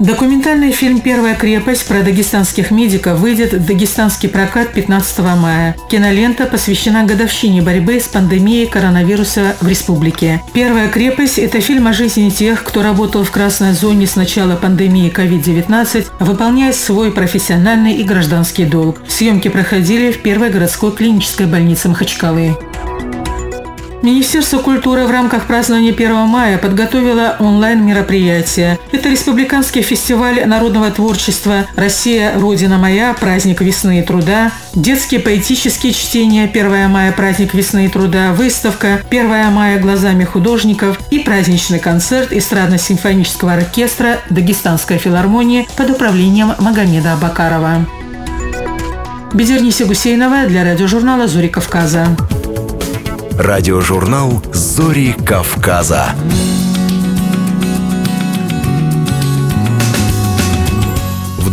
Документальный 0.01 0.73
фильм 0.73 1.01
«Первая 1.01 1.37
крепость» 1.37 1.87
про 1.87 2.03
дагестанских 2.03 2.73
медиков 2.73 3.21
выйдет 3.21 3.53
в 3.53 3.65
дагестанский 3.65 4.29
прокат 4.29 4.73
15 4.73 5.19
мая. 5.21 5.77
Кинолента 5.89 6.47
посвящена 6.47 7.05
годовщине 7.05 7.63
борьбы 7.63 8.01
с 8.01 8.09
пандемией 8.09 8.67
коронавируса 8.67 9.55
в 9.61 9.69
республике. 9.69 10.43
«Первая 10.53 10.89
крепость»– 10.89 11.39
это 11.41 11.61
фильм 11.61 11.87
о 11.87 11.93
жизни 11.93 12.29
тех, 12.31 12.65
кто 12.65 12.83
работал 12.83 13.23
в 13.23 13.31
красной 13.31 13.73
зоне 13.73 14.09
с 14.09 14.17
начала 14.17 14.57
пандемии 14.57 15.13
COVID-19, 15.15 16.07
выполняя 16.19 16.73
свой 16.73 17.13
профессиональный 17.13 17.95
и 17.95 18.03
гражданский 18.03 18.65
долг. 18.65 19.01
Съемки 19.07 19.47
проходили 19.47 20.11
в 20.11 20.23
первой 20.23 20.51
городской 20.51 20.91
клинической 20.91 21.47
больнице 21.47 21.89
Махачкалы. 21.89 22.57
Министерство 24.05 24.59
культуры 24.59 25.07
в 25.07 25.11
рамках 25.11 25.47
празднования 25.47 25.91
1 25.91 26.15
мая 26.27 26.59
подготовило 26.59 27.37
онлайн-мероприятие. 27.39 28.79
Это 28.93 29.09
республиканский 29.09 29.81
фестиваль 29.81 30.47
народного 30.47 30.91
творчества 30.91 31.65
«Россия. 31.75 32.39
Родина 32.39 32.77
моя. 32.77 33.15
Праздник 33.15 33.63
весны 33.63 34.01
и 34.01 34.03
труда», 34.03 34.53
детские 34.75 35.21
поэтические 35.21 35.95
чтения 35.95 36.47
«1 36.47 36.89
мая. 36.89 37.13
Праздник 37.13 37.55
весны 37.55 37.87
и 37.87 37.89
труда», 37.89 38.35
выставка 38.35 39.01
«1 39.11 39.51
мая. 39.51 39.81
Глазами 39.81 40.25
художников» 40.25 40.99
и 41.11 41.21
праздничный 41.21 41.79
концерт 41.79 42.31
эстрадно-симфонического 42.31 43.55
оркестра 43.55 44.19
«Дагестанская 44.29 44.99
филармония» 44.99 45.65
под 45.79 45.89
управлением 45.89 46.53
Магомеда 46.59 47.15
Абакарова. 47.15 47.87
Бедерниса 49.33 49.87
Гусейнова 49.87 50.45
для 50.47 50.63
радиожурнала 50.63 51.27
«Зори 51.27 51.49
Кавказа». 51.49 52.07
Радиожурнал 53.38 54.41
«Зори 54.53 55.12
Кавказа». 55.12 56.14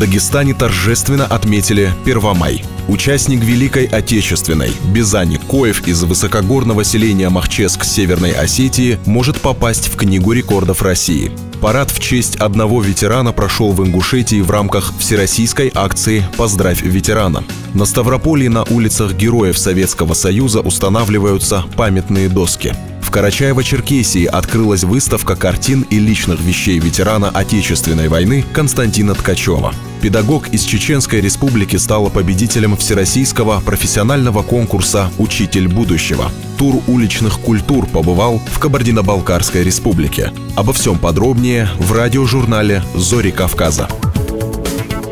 Дагестане 0.01 0.55
торжественно 0.55 1.27
отметили 1.27 1.93
Первомай. 2.03 2.63
Участник 2.87 3.43
Великой 3.43 3.85
Отечественной 3.85 4.71
Бизани 4.91 5.37
Коев 5.37 5.87
из 5.87 6.01
высокогорного 6.03 6.83
селения 6.83 7.29
Махческ 7.29 7.83
Северной 7.83 8.31
Осетии 8.31 8.97
может 9.05 9.39
попасть 9.39 9.89
в 9.89 9.95
Книгу 9.95 10.31
рекордов 10.31 10.81
России. 10.81 11.31
Парад 11.61 11.91
в 11.91 11.99
честь 11.99 12.37
одного 12.37 12.81
ветерана 12.81 13.31
прошел 13.31 13.73
в 13.73 13.85
Ингушетии 13.85 14.41
в 14.41 14.49
рамках 14.49 14.91
всероссийской 14.97 15.71
акции 15.71 16.25
«Поздравь 16.35 16.81
ветерана». 16.81 17.43
На 17.75 17.85
Ставрополье 17.85 18.49
на 18.49 18.63
улицах 18.63 19.13
героев 19.13 19.55
Советского 19.55 20.15
Союза 20.15 20.61
устанавливаются 20.61 21.63
памятные 21.77 22.27
доски. 22.27 22.73
В 23.11 23.13
Карачаево-Черкесии 23.13 24.25
открылась 24.25 24.85
выставка 24.85 25.35
картин 25.35 25.81
и 25.89 25.99
личных 25.99 26.39
вещей 26.39 26.79
ветерана 26.79 27.29
Отечественной 27.29 28.07
войны 28.07 28.45
Константина 28.53 29.15
Ткачева. 29.15 29.73
Педагог 30.01 30.47
из 30.53 30.63
Чеченской 30.63 31.19
Республики 31.19 31.75
стала 31.75 32.07
победителем 32.07 32.77
Всероссийского 32.77 33.59
профессионального 33.65 34.43
конкурса 34.43 35.11
«Учитель 35.17 35.67
будущего». 35.67 36.31
Тур 36.57 36.81
уличных 36.87 37.41
культур 37.41 37.85
побывал 37.85 38.41
в 38.49 38.59
Кабардино-Балкарской 38.59 39.61
Республике. 39.61 40.31
Обо 40.55 40.71
всем 40.71 40.97
подробнее 40.97 41.67
в 41.79 41.91
радиожурнале 41.91 42.81
«Зори 42.95 43.31
Кавказа». 43.31 43.89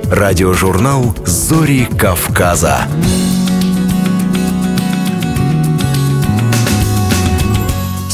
Радиожурнал 0.09 1.17
«Зори 1.25 1.85
Кавказа». 1.97 2.87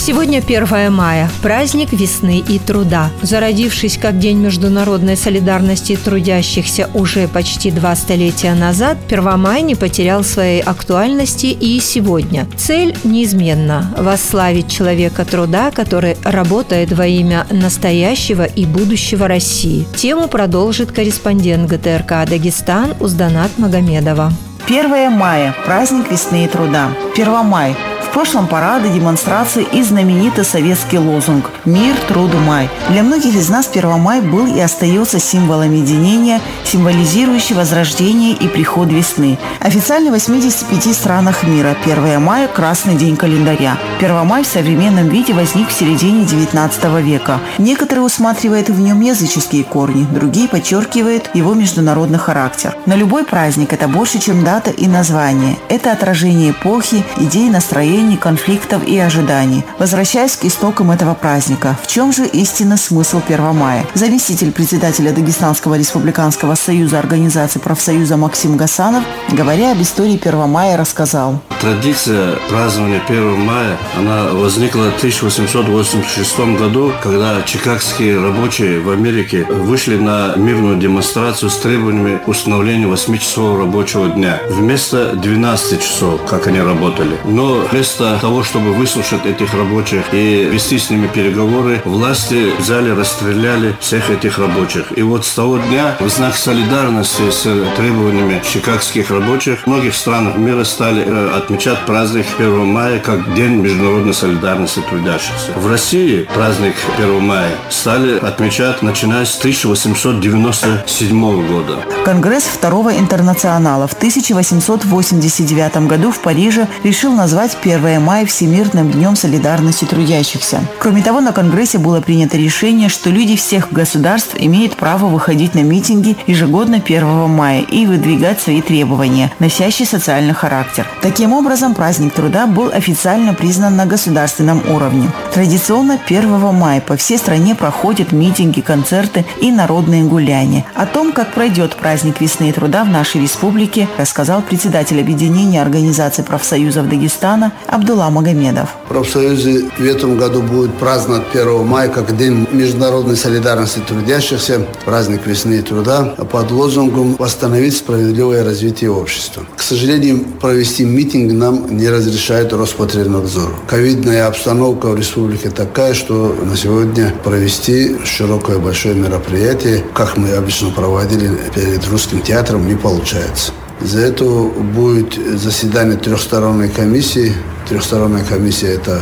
Сегодня 0.06 0.38
1 0.38 0.94
мая– 0.94 1.32
праздник 1.42 1.92
весны 1.92 2.44
и 2.48 2.60
труда. 2.60 3.10
Зародившись 3.24 3.98
как 3.98 4.20
День 4.20 4.38
международной 4.38 5.18
солидарности 5.18 5.96
трудящихся 5.96 6.92
уже 6.94 7.28
почти 7.28 7.72
два 7.72 7.96
столетия 7.96 8.54
назад, 8.54 9.00
Первомай 9.10 9.64
не 9.64 9.74
потерял 9.74 10.24
своей 10.24 10.62
актуальности 10.62 11.48
и 11.48 11.80
сегодня. 11.80 12.48
Цель 12.56 12.96
неизменна– 13.04 13.96
восславить 13.98 14.70
человека 14.70 15.26
труда, 15.26 15.72
который 15.72 16.18
работает 16.24 16.92
во 16.92 17.08
имя 17.08 17.48
настоящего 17.50 18.44
и 18.44 18.68
будущего 18.68 19.28
России. 19.28 19.88
Тему 19.96 20.28
продолжит 20.28 20.92
корреспондент 20.92 21.68
ГТРК 21.68 22.30
«Дагестан» 22.30 22.94
Узданат 23.00 23.58
Магомедова. 23.58 24.32
1 24.68 25.12
мая– 25.12 25.56
праздник 25.66 26.12
весны 26.12 26.46
и 26.46 26.48
труда. 26.48 26.92
1 27.16 27.44
мая 27.44 27.76
прошлом 28.16 28.48
парады, 28.48 28.88
демонстрации 28.88 29.68
и 29.74 29.84
знаменитый 29.84 30.46
советский 30.46 30.98
лозунг 30.98 31.52
«Мир, 31.66 31.98
труду, 32.08 32.38
май». 32.38 32.70
Для 32.88 33.04
многих 33.04 33.36
из 33.36 33.50
нас 33.50 33.70
1 33.70 34.00
май 34.00 34.22
был 34.22 34.48
и 34.56 34.58
остается 34.62 35.20
символом 35.20 35.74
единения, 35.74 36.40
символизирующий 36.64 37.56
возрождение 37.56 38.32
и 38.32 38.48
приход 38.48 38.88
весны. 38.88 39.38
Официально 39.60 40.12
в 40.12 40.14
85 40.14 40.96
странах 40.96 41.44
мира 41.44 41.76
1 41.84 42.22
мая– 42.22 42.48
красный 42.56 42.96
день 42.96 43.18
календаря. 43.18 43.78
1 44.00 44.26
май 44.26 44.44
в 44.44 44.48
современном 44.48 45.10
виде 45.10 45.34
возник 45.34 45.68
в 45.68 45.74
середине 45.74 46.24
19 46.24 47.02
века. 47.02 47.42
Некоторые 47.58 48.06
усматривают 48.06 48.70
в 48.70 48.80
нем 48.80 49.02
языческие 49.02 49.66
корни, 49.66 50.06
другие 50.10 50.48
подчеркивают 50.48 51.32
его 51.34 51.54
международный 51.54 52.20
характер. 52.20 52.78
Но 52.86 52.96
любой 52.96 53.26
праздник– 53.26 53.74
это 53.74 53.90
больше, 53.90 54.20
чем 54.20 54.46
дата 54.46 54.72
и 54.72 54.88
название. 54.88 55.58
Это 55.68 55.92
отражение 55.92 56.52
эпохи, 56.52 57.04
идей, 57.18 57.50
настроений, 57.50 58.05
ощущений, 58.06 58.18
конфликтов 58.18 58.88
и 58.88 58.98
ожиданий. 59.00 59.64
Возвращаясь 59.80 60.36
к 60.36 60.46
истокам 60.46 60.92
этого 60.92 61.14
праздника, 61.14 61.76
в 61.84 61.88
чем 61.88 62.12
же 62.14 62.26
истинный 62.26 62.78
смысл 62.78 63.22
1 63.28 63.56
мая? 63.56 63.86
Заместитель 63.94 64.52
председателя 64.52 65.12
Дагестанского 65.12 65.78
республиканского 65.78 66.56
союза 66.56 67.00
организации 67.00 67.60
профсоюза 67.60 68.18
Максим 68.18 68.58
Гасанов, 68.58 69.04
говоря 69.32 69.72
об 69.72 69.82
истории 69.82 70.20
1 70.22 70.50
мая, 70.50 70.78
рассказал. 70.78 71.42
Традиция 71.62 72.36
празднования 72.50 73.02
1 73.08 73.40
мая, 73.40 73.78
она 73.98 74.26
возникла 74.34 74.92
в 74.92 74.98
1886 74.98 76.40
году, 76.60 76.92
когда 77.02 77.42
чикагские 77.46 78.22
рабочие 78.22 78.80
в 78.80 78.90
Америке 78.90 79.46
вышли 79.46 79.98
на 79.98 80.36
мирную 80.36 80.78
демонстрацию 80.78 81.50
с 81.50 81.58
требованиями 81.58 82.20
установления 82.28 82.86
8-часового 82.86 83.60
рабочего 83.60 84.08
дня. 84.10 84.40
Вместо 84.50 85.14
12 85.16 85.82
часов, 85.82 86.22
как 86.30 86.48
они 86.48 86.60
работали. 86.60 87.18
Но 87.26 87.66
вместо 87.72 87.95
вместо 88.00 88.20
того, 88.20 88.44
чтобы 88.44 88.74
выслушать 88.74 89.26
этих 89.26 89.54
рабочих 89.54 90.14
и 90.14 90.44
вести 90.44 90.78
с 90.78 90.90
ними 90.90 91.08
переговоры, 91.08 91.82
власти 91.86 92.52
взяли, 92.60 92.90
расстреляли 92.90 93.76
всех 93.80 94.10
этих 94.10 94.38
рабочих. 94.38 94.98
И 94.98 95.02
вот 95.02 95.26
с 95.26 95.34
того 95.34 95.58
дня 95.58 95.96
в 96.00 96.10
знак 96.10 96.36
солидарности 96.36 97.30
с 97.30 97.44
требованиями 97.78 98.42
чикагских 98.44 99.12
рабочих 99.12 99.64
в 99.64 99.68
многих 99.68 99.96
странах 99.96 100.38
мира 100.38 100.64
стали 100.64 101.04
э, 101.06 101.38
отмечать 101.38 101.86
праздник 101.86 102.26
1 102.38 102.66
мая 102.66 103.00
как 103.00 103.34
День 103.34 103.62
международной 103.62 104.14
солидарности 104.14 104.82
трудящихся. 104.90 105.52
В 105.56 105.68
России 105.68 106.28
праздник 106.34 106.76
1 106.98 107.22
мая 107.22 107.52
стали 107.70 108.18
отмечать 108.18 108.82
начиная 108.82 109.26
с 109.26 109.38
1897 109.40 111.48
года. 111.48 111.78
Конгресс 112.04 112.44
Второго 112.44 112.98
интернационала 112.98 113.88
в 113.88 113.94
1889 113.94 115.88
году 115.88 116.12
в 116.12 116.20
Париже 116.20 116.68
решил 116.84 117.14
назвать 117.14 117.58
1 117.62 117.75
1 117.76 118.02
мая 118.02 118.26
Всемирным 118.26 118.90
днем 118.90 119.18
солидарности 119.18 119.84
трудящихся. 119.84 120.62
Кроме 120.80 121.02
того, 121.02 121.20
на 121.20 121.34
Конгрессе 121.34 121.78
было 121.78 122.00
принято 122.00 122.38
решение, 122.38 122.88
что 122.88 123.10
люди 123.10 123.36
всех 123.36 123.74
государств 123.74 124.36
имеют 124.38 124.78
право 124.78 125.08
выходить 125.08 125.56
на 125.56 125.60
митинги 125.60 126.16
ежегодно 126.26 126.78
1 126.78 127.30
мая 127.30 127.62
и 127.62 127.86
выдвигать 127.86 128.40
свои 128.40 128.62
требования, 128.62 129.32
носящие 129.40 129.88
социальный 129.88 130.34
характер. 130.34 130.88
Таким 131.02 131.34
образом, 131.34 131.74
праздник 131.74 132.14
труда 132.14 132.48
был 132.48 132.70
официально 132.70 133.34
признан 133.34 133.76
на 133.76 133.86
государственном 133.86 134.62
уровне. 134.70 135.12
Традиционно 135.34 136.00
1 136.06 136.54
мая 136.54 136.80
по 136.80 136.96
всей 136.96 137.18
стране 137.18 137.56
проходят 137.56 138.14
митинги, 138.14 138.62
концерты 138.62 139.26
и 139.42 139.52
народные 139.52 140.04
гуляния. 140.04 140.66
О 140.76 140.86
том, 140.86 141.12
как 141.12 141.34
пройдет 141.34 141.76
праздник 141.76 142.22
весны 142.22 142.50
и 142.50 142.52
труда 142.54 142.86
в 142.86 142.90
нашей 142.90 143.22
республике, 143.22 143.90
рассказал 143.98 144.42
председатель 144.42 145.00
объединения 145.00 145.62
Организации 145.62 146.22
профсоюзов 146.22 146.88
Дагестана 146.88 147.52
Абдулла 147.68 148.10
Магомедов. 148.10 148.70
Профсоюзы 148.90 149.70
в 149.78 149.84
этом 149.84 150.18
году 150.18 150.42
будут 150.42 150.78
праздновать 150.78 151.24
1 151.34 151.66
мая 151.66 151.90
как 151.90 152.16
День 152.16 152.48
международной 152.52 153.18
солидарности 153.18 153.80
трудящихся, 153.80 154.66
праздник 154.86 155.26
весны 155.26 155.56
и 155.56 155.62
труда, 155.62 156.16
под 156.32 156.52
лозунгом 156.52 157.16
«Восстановить 157.18 157.78
справедливое 157.78 158.44
развитие 158.44 158.92
общества». 158.92 159.44
К 159.58 159.62
сожалению, 159.62 160.24
провести 160.40 160.86
митинг 160.86 161.34
нам 161.34 161.76
не 161.76 161.90
разрешает 161.90 162.54
Роспотребнадзор. 162.54 163.56
Ковидная 163.68 164.28
обстановка 164.28 164.88
в 164.88 164.98
республике 164.98 165.50
такая, 165.50 165.94
что 165.94 166.36
на 166.44 166.56
сегодня 166.56 167.14
провести 167.24 167.98
широкое 168.06 168.60
большое 168.60 168.96
мероприятие, 168.96 169.84
как 169.94 170.18
мы 170.18 170.32
обычно 170.32 170.72
проводили 170.72 171.32
перед 171.54 171.86
русским 171.88 172.22
театром, 172.22 172.68
не 172.68 172.76
получается. 172.76 173.52
За 173.82 174.00
это 174.00 174.24
будет 174.24 175.16
заседание 175.38 175.98
трехсторонней 175.98 176.70
комиссии 176.70 177.34
трехсторонняя 177.68 178.24
комиссия– 178.24 178.68
это 178.76 179.02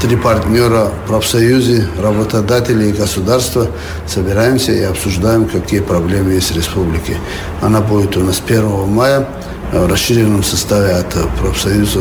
три 0.00 0.16
партнера, 0.16 0.90
профсоюзы, 1.06 1.88
работодатели 2.00 2.88
и 2.88 2.92
государство. 2.92 3.68
Собираемся 4.06 4.72
и 4.72 4.82
обсуждаем, 4.82 5.46
какие 5.46 5.80
проблемы 5.80 6.32
есть 6.32 6.52
в 6.52 6.56
республике. 6.56 7.16
Она 7.60 7.80
будет 7.80 8.16
у 8.16 8.20
нас 8.20 8.42
1 8.46 8.88
мая 8.88 9.26
в 9.72 9.86
расширенном 9.86 10.44
составе 10.44 10.92
от 10.92 11.14
профсоюза 11.40 12.00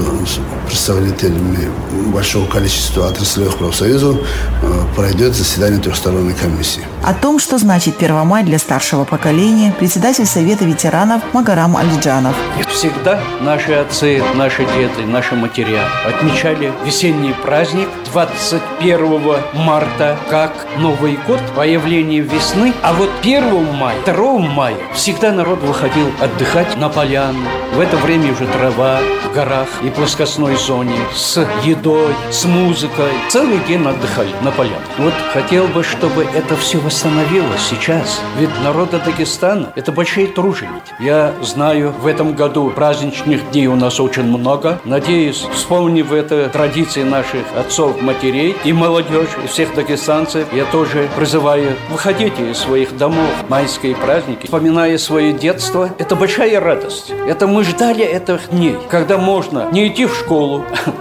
представителями 0.65 1.69
большого 2.12 2.47
количества 2.47 3.08
отраслевых 3.08 3.58
профсоюзов 3.58 4.17
э, 4.62 4.84
пройдет 4.95 5.34
заседание 5.34 5.80
трехсторонней 5.80 6.34
комиссии. 6.34 6.84
О 7.04 7.13
том, 7.13 7.39
что 7.39 7.58
значит 7.58 7.95
1 7.97 8.26
мая 8.26 8.43
для 8.43 8.58
старшего 8.58 9.04
поколения, 9.04 9.73
председатель 9.78 10.26
Совета 10.26 10.65
ветеранов 10.65 11.21
Магарам 11.34 11.76
Алиджанов. 11.76 12.36
Всегда 12.69 13.19
наши 13.41 13.73
отцы, 13.73 14.23
наши 14.36 14.65
деды, 14.65 15.06
наши 15.06 15.36
матеря 15.36 15.84
отмечали 16.08 16.71
весенний 16.86 17.34
праздник 17.34 17.89
21 18.12 19.38
марта 19.54 20.17
как 20.30 20.54
Новый 20.78 21.17
год, 21.28 21.39
появление 21.56 22.21
весны. 22.21 22.73
А 22.82 22.93
вот 22.93 23.10
1 23.21 23.73
мая, 23.73 23.97
2 24.06 24.38
мая 24.39 24.78
всегда 24.93 25.32
народ 25.32 25.62
выходил 25.62 26.12
отдыхать 26.19 26.78
на 26.78 26.89
поляну, 26.89 27.39
в 27.73 27.80
это 27.80 27.97
время 27.97 28.32
уже 28.32 28.45
трава 28.47 28.99
в 29.26 29.34
горах 29.34 29.67
и 29.84 29.89
плоскостной 29.89 30.53
зоне 30.56 30.98
с 31.13 31.46
едой, 31.63 32.13
с 32.32 32.46
музыкой. 32.46 33.12
Целый 33.30 33.60
день 33.68 33.86
отдыхали 33.86 34.32
на 34.42 34.52
полях. 34.52 34.80
Вот 34.98 35.13
хотел 35.34 35.68
бы, 35.68 35.84
чтобы 35.84 36.26
это 36.34 36.56
все 36.56 36.78
восстановилось 36.80 37.62
сейчас. 37.70 38.22
Ведь 38.38 38.50
народа 38.63 39.00
Дагестана– 39.00 39.72
это 39.76 39.92
большие 39.92 40.28
труженики. 40.28 40.94
Я 41.00 41.34
знаю, 41.42 41.92
в 41.92 42.08
этом 42.08 42.34
году 42.34 42.70
праздничных 42.70 43.52
дней 43.52 43.68
у 43.68 43.76
нас 43.76 44.00
очень 44.00 44.24
много. 44.24 44.80
Надеюсь, 44.86 45.46
вспомнив 45.54 46.12
это 46.12 46.50
традиции 46.50 47.04
наших 47.04 47.46
отцов, 47.58 48.02
матерей 48.02 48.56
и 48.63 48.74
молодежь, 48.74 49.30
и 49.44 49.48
всех 49.48 49.74
дагестанцев, 49.76 50.48
я 50.54 50.66
тоже 50.66 51.10
призываю, 51.16 51.76
выходите 51.89 52.52
из 52.52 52.58
своих 52.58 52.96
домов 52.98 53.30
майские 53.50 53.96
праздники, 53.96 54.46
вспоминая 54.46 54.98
свое 54.98 55.34
детство. 55.34 55.89
Это 55.98 56.16
большая 56.16 56.60
радость. 56.60 57.12
Это 57.28 57.48
мы 57.48 57.63
ждали 57.63 58.04
этих 58.04 58.50
дней, 58.50 58.78
когда 58.89 59.18
можно 59.18 59.70
не 59.72 59.88
идти 59.88 60.06
в 60.06 60.16
школу, 60.16 60.43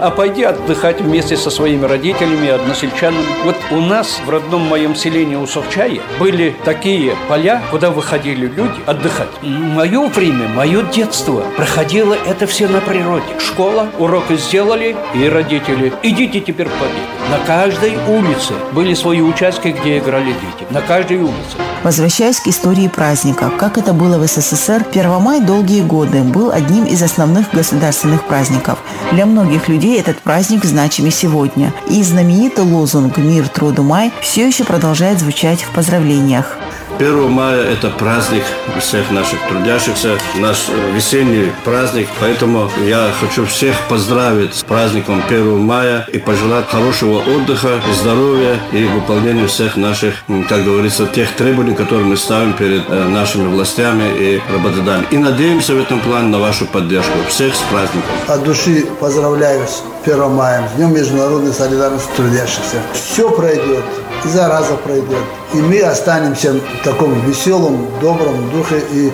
а 0.00 0.10
пойти 0.10 0.44
отдыхать 0.44 1.00
вместе 1.00 1.36
со 1.36 1.50
своими 1.50 1.84
родителями, 1.86 2.48
односельчанами. 2.48 3.24
Вот 3.44 3.56
у 3.70 3.80
нас 3.80 4.20
в 4.24 4.30
родном 4.30 4.62
моем 4.62 4.94
селении 4.94 5.36
Усовчае 5.36 6.00
были 6.18 6.54
такие 6.64 7.14
поля, 7.28 7.62
куда 7.70 7.90
выходили 7.90 8.46
люди 8.46 8.80
отдыхать. 8.86 9.28
Мое 9.42 10.06
время, 10.08 10.48
мое 10.48 10.82
детство 10.92 11.44
проходило 11.56 12.14
это 12.14 12.46
все 12.46 12.68
на 12.68 12.80
природе. 12.80 13.24
Школа, 13.38 13.88
уроки 13.98 14.36
сделали, 14.36 14.96
и 15.14 15.28
родители, 15.28 15.92
идите 16.02 16.40
теперь 16.40 16.68
побегать. 16.68 17.12
На 17.30 17.38
каждой 17.46 17.96
улице 18.08 18.52
были 18.72 18.94
свои 18.94 19.20
участки, 19.20 19.68
где 19.68 19.98
играли 19.98 20.32
дети. 20.32 20.70
На 20.70 20.80
каждой 20.80 21.18
улице. 21.18 21.56
Возвращаясь 21.82 22.38
к 22.38 22.46
истории 22.46 22.88
праздника, 22.88 23.50
как 23.58 23.78
это 23.78 23.92
было 23.92 24.18
в 24.18 24.26
СССР, 24.26 24.84
1 24.92 25.20
мая 25.20 25.40
долгие 25.40 25.82
годы 25.82 26.22
был 26.22 26.50
одним 26.50 26.84
из 26.84 27.02
основных 27.02 27.50
государственных 27.52 28.24
праздников. 28.24 28.78
Для 29.12 29.26
многих 29.32 29.68
людей 29.68 29.98
этот 29.98 30.20
праздник 30.20 30.64
значимый 30.64 31.10
сегодня. 31.10 31.72
И 31.90 32.02
знаменитый 32.02 32.64
лозунг 32.64 33.16
«Мир, 33.18 33.48
труду, 33.48 33.82
май» 33.82 34.12
все 34.20 34.46
еще 34.46 34.64
продолжает 34.64 35.18
звучать 35.18 35.62
в 35.62 35.72
поздравлениях. 35.72 36.56
1 36.98 37.30
мая– 37.30 37.62
это 37.72 37.90
праздник 37.90 38.44
всех 38.80 39.10
наших 39.10 39.38
трудящихся, 39.48 40.18
наш 40.36 40.68
весенний 40.94 41.52
праздник. 41.64 42.08
Поэтому 42.20 42.70
я 42.84 43.10
хочу 43.20 43.46
всех 43.46 43.74
поздравить 43.88 44.54
с 44.54 44.62
праздником 44.62 45.22
1 45.26 45.58
мая 45.58 46.06
и 46.12 46.18
пожелать 46.18 46.68
хорошего 46.68 47.18
отдыха, 47.18 47.80
здоровья 48.00 48.58
и 48.72 48.84
выполнения 48.84 49.46
всех 49.46 49.76
наших, 49.76 50.14
как 50.48 50.64
говорится, 50.64 51.06
тех 51.06 51.32
требований, 51.32 51.74
которые 51.74 52.06
мы 52.06 52.16
ставим 52.16 52.52
перед 52.52 52.88
э, 52.88 53.08
нашими 53.08 53.48
властями 53.48 54.04
и 54.18 54.40
работодателями. 54.52 55.06
И 55.10 55.18
надеемся 55.18 55.74
в 55.74 55.80
этом 55.80 56.00
плане 56.00 56.28
на 56.28 56.38
вашу 56.38 56.66
поддержку. 56.66 57.12
Всех 57.28 57.54
с 57.54 57.60
праздником. 57.70 58.10
От 58.28 58.42
души 58.44 58.86
поздравляю 59.00 59.66
с 59.66 59.82
1 60.04 60.30
мая, 60.30 60.68
Днем 60.76 60.94
международной 60.94 61.52
солидарности 61.52 62.10
трудящихся. 62.16 62.76
Все 62.92 63.30
пройдет 63.30 63.84
зараза 64.24 64.76
пройдет. 64.76 65.24
И 65.54 65.58
мы 65.58 65.80
останемся 65.80 66.52
в 66.52 66.84
таком 66.84 67.20
веселом, 67.26 67.86
добром 68.00 68.50
духе 68.50 68.82
и 68.92 69.12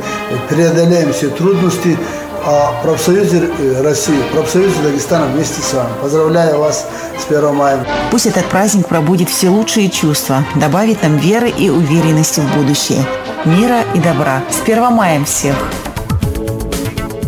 преодолеем 0.49 1.13
все 1.13 1.29
трудности. 1.29 1.99
А 2.45 2.73
профсоюзе 2.83 3.51
э, 3.59 3.83
России, 3.83 4.23
профсоюзе 4.33 4.81
Дагестана 4.83 5.27
вместе 5.27 5.61
с 5.61 5.75
вами. 5.75 5.91
Поздравляю 6.01 6.61
вас 6.61 6.87
с 7.19 7.31
1 7.31 7.55
мая. 7.55 7.85
Пусть 8.11 8.27
этот 8.27 8.47
праздник 8.47 8.87
пробудит 8.87 9.29
все 9.29 9.49
лучшие 9.49 9.91
чувства, 9.91 10.45
добавит 10.55 11.03
нам 11.03 11.19
веры 11.19 11.51
и 11.51 11.69
уверенности 11.69 12.41
в 12.41 12.57
будущее. 12.57 13.05
Мира 13.45 13.83
и 13.95 13.99
добра. 13.99 14.43
С 14.51 14.63
1 14.63 14.93
мая 14.93 15.23
всех! 15.25 15.57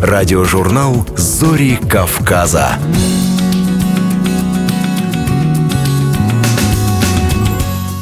Радиожурнал 0.00 1.04
«Зори 1.16 1.76
Кавказа». 1.76 2.78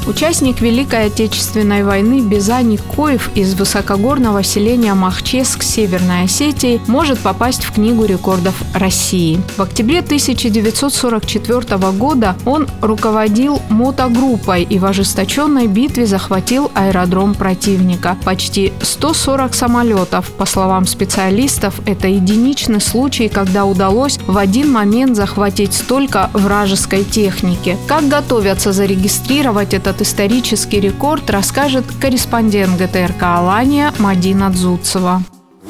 Участник 0.09 0.63
Великой 0.63 1.09
Отечественной 1.09 1.83
войны 1.85 2.23
Безани 2.23 2.79
Коев 2.79 3.31
из 3.35 3.53
высокогорного 3.53 4.43
селения 4.43 4.95
Махческ 4.95 5.63
Северной 5.63 6.23
Осетии 6.23 6.81
может 6.87 7.19
попасть 7.19 7.63
в 7.63 7.75
Книгу 7.75 8.07
рекордов 8.07 8.55
России. 8.73 9.39
В 9.59 9.61
октябре 9.61 9.99
1944 9.99 11.77
года 11.93 12.37
он 12.47 12.67
руководил 12.81 13.61
мотогруппой 13.69 14.63
и 14.63 14.79
в 14.79 14.87
ожесточенной 14.87 15.67
битве 15.67 16.07
захватил 16.07 16.71
аэродром 16.75 17.35
противника. 17.35 18.17
Почти 18.25 18.73
140 18.81 19.53
самолетов. 19.53 20.31
По 20.39 20.47
словам 20.47 20.87
специалистов, 20.87 21.83
это 21.85 22.09
единичный 22.09 22.81
случай, 22.81 23.29
когда 23.29 23.67
удалось 23.67 24.19
в 24.27 24.39
один 24.39 24.73
момент 24.73 25.17
захватить 25.17 25.75
столько 25.75 26.31
вражеской 26.33 27.05
техники. 27.05 27.77
Как 27.87 28.09
готовятся 28.09 28.73
зарегистрировать 28.73 29.75
этот 29.75 29.98
этот 29.99 30.07
исторический 30.07 30.81
рекорд 30.81 31.29
расскажет 31.31 31.85
корреспондент 32.01 32.79
ГТРК 32.79 33.23
«Алания» 33.23 33.93
Мадина 33.99 34.49
Дзуцева. 34.51 35.23